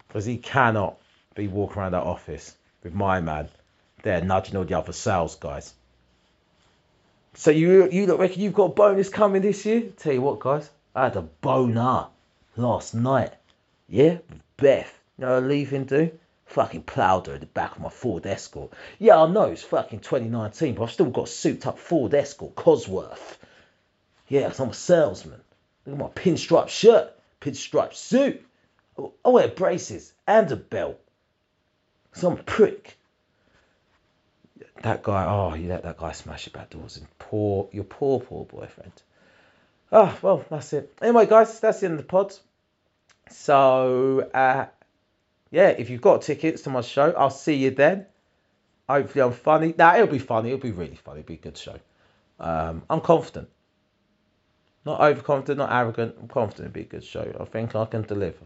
Because 0.08 0.26
he 0.26 0.38
cannot 0.38 1.00
be 1.36 1.48
walking 1.48 1.78
around 1.78 1.94
that 1.94 2.04
office 2.04 2.56
with 2.84 2.94
my 2.94 3.22
man 3.22 3.48
there 4.04 4.22
nudging 4.22 4.56
all 4.56 4.66
the 4.66 4.78
other 4.78 4.94
sales 4.94 5.36
guys. 5.36 5.74
So 7.36 7.52
you 7.52 7.90
you 7.92 8.08
look 8.08 8.20
reckon 8.20 8.42
you've 8.42 8.54
got 8.54 8.66
a 8.66 8.74
bonus 8.74 9.10
coming 9.10 9.42
this 9.42 9.66
year? 9.66 9.84
Tell 9.98 10.14
you 10.14 10.22
what, 10.22 10.40
guys, 10.40 10.70
I 10.96 11.06
had 11.06 11.16
a 11.16 11.22
boner 11.22 12.08
last 12.58 12.94
night. 12.94 13.34
Yeah, 13.88 14.18
with 14.30 14.42
Beth. 14.58 14.94
You 15.18 15.26
know 15.26 15.40
leaving 15.40 15.86
do? 15.86 16.12
Fucking 16.50 16.84
ploughed 16.84 17.28
her 17.28 17.34
at 17.34 17.40
the 17.40 17.46
back 17.48 17.76
of 17.76 17.82
my 17.82 17.90
Ford 17.90 18.26
Escort. 18.26 18.74
Yeah, 18.98 19.22
I 19.22 19.28
know 19.28 19.46
it's 19.46 19.64
fucking 19.64 20.00
2019, 20.00 20.76
but 20.76 20.84
I've 20.84 20.92
still 20.92 21.10
got 21.10 21.28
a 21.28 21.32
souped 21.32 21.66
up 21.66 21.80
Ford 21.80 22.14
Escort 22.14 22.56
Cosworth. 22.56 23.38
Yeah, 24.28 24.52
i 24.52 24.62
I'm 24.64 24.70
a 24.70 24.74
salesman. 24.74 25.42
Look 25.86 25.94
at 25.94 26.00
my 26.00 26.22
pinstripe 26.22 26.70
shirt, 26.70 27.12
pinstripe 27.42 27.94
suit. 27.94 28.46
I 29.26 29.30
wear 29.30 29.48
braces 29.48 30.14
and 30.28 30.52
a 30.52 30.56
belt. 30.56 31.00
Some 32.14 32.38
prick 32.38 32.98
that 34.82 35.04
guy, 35.04 35.26
oh, 35.28 35.54
you 35.56 35.68
let 35.68 35.84
that 35.84 35.98
guy 35.98 36.12
smash 36.12 36.48
your 36.48 36.54
back 36.54 36.70
doors 36.70 36.98
and 36.98 37.08
poor, 37.20 37.68
your 37.72 37.84
poor, 37.84 38.20
poor 38.20 38.46
boyfriend. 38.46 38.94
Oh, 39.92 40.18
well, 40.22 40.46
that's 40.50 40.74
it. 40.74 40.94
Anyway, 41.02 41.26
guys, 41.26 41.60
that's 41.60 41.80
the 41.80 41.88
end 41.88 42.00
of 42.00 42.06
the 42.06 42.06
pod. 42.06 42.34
So, 43.30 44.30
uh, 44.34 44.68
yeah, 45.52 45.70
if 45.70 45.90
you've 45.90 46.02
got 46.02 46.22
tickets 46.22 46.62
to 46.64 46.70
my 46.70 46.82
show, 46.82 47.12
I'll 47.18 47.30
see 47.30 47.56
you 47.56 47.72
then. 47.72 48.06
Hopefully, 48.88 49.24
I'm 49.24 49.32
funny. 49.32 49.74
Now, 49.78 49.92
nah, 49.92 49.96
it'll 49.98 50.08
be 50.08 50.20
funny. 50.20 50.50
It'll 50.50 50.62
be 50.62 50.72
really 50.72 50.96
funny. 50.96 51.20
It'll 51.20 51.28
be 51.28 51.36
a 51.36 51.38
good 51.38 51.58
show. 51.58 51.80
Um, 52.40 52.84
I'm 52.90 53.02
confident. 53.02 53.50
Not 54.86 55.02
overconfident, 55.02 55.58
not 55.58 55.72
arrogant. 55.72 56.16
I'm 56.20 56.28
confident 56.28 56.70
it'll 56.70 56.74
be 56.74 56.82
a 56.82 56.86
good 56.86 57.04
show. 57.04 57.36
I 57.40 57.46
think 57.46 57.76
I 57.76 57.86
can 57.86 58.04
deliver. 58.04 58.46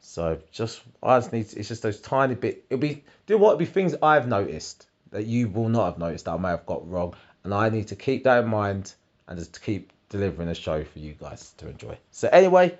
So 0.00 0.38
just 0.50 0.82
I 1.02 1.18
just 1.18 1.32
need 1.32 1.52
it's 1.54 1.68
just 1.68 1.82
those 1.82 2.00
tiny 2.00 2.34
bit. 2.34 2.64
It'll 2.68 2.80
be 2.80 3.04
do 3.26 3.38
what 3.38 3.50
it'll 3.50 3.58
be 3.58 3.66
things 3.66 3.94
I've 4.02 4.28
noticed 4.28 4.86
that 5.10 5.26
you 5.26 5.48
will 5.48 5.68
not 5.68 5.84
have 5.86 5.98
noticed 5.98 6.26
that 6.26 6.32
I 6.32 6.38
may 6.38 6.50
have 6.50 6.66
got 6.66 6.88
wrong, 6.88 7.14
and 7.44 7.54
I 7.54 7.68
need 7.68 7.88
to 7.88 7.96
keep 7.96 8.24
that 8.24 8.44
in 8.44 8.50
mind 8.50 8.92
and 9.26 9.38
just 9.38 9.62
keep 9.62 9.92
delivering 10.08 10.48
a 10.48 10.54
show 10.54 10.84
for 10.84 10.98
you 10.98 11.14
guys 11.14 11.52
to 11.58 11.68
enjoy. 11.68 11.96
So 12.10 12.28
anyway, 12.28 12.76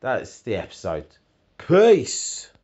that's 0.00 0.40
the 0.40 0.56
episode. 0.56 1.06
Peace. 1.68 2.50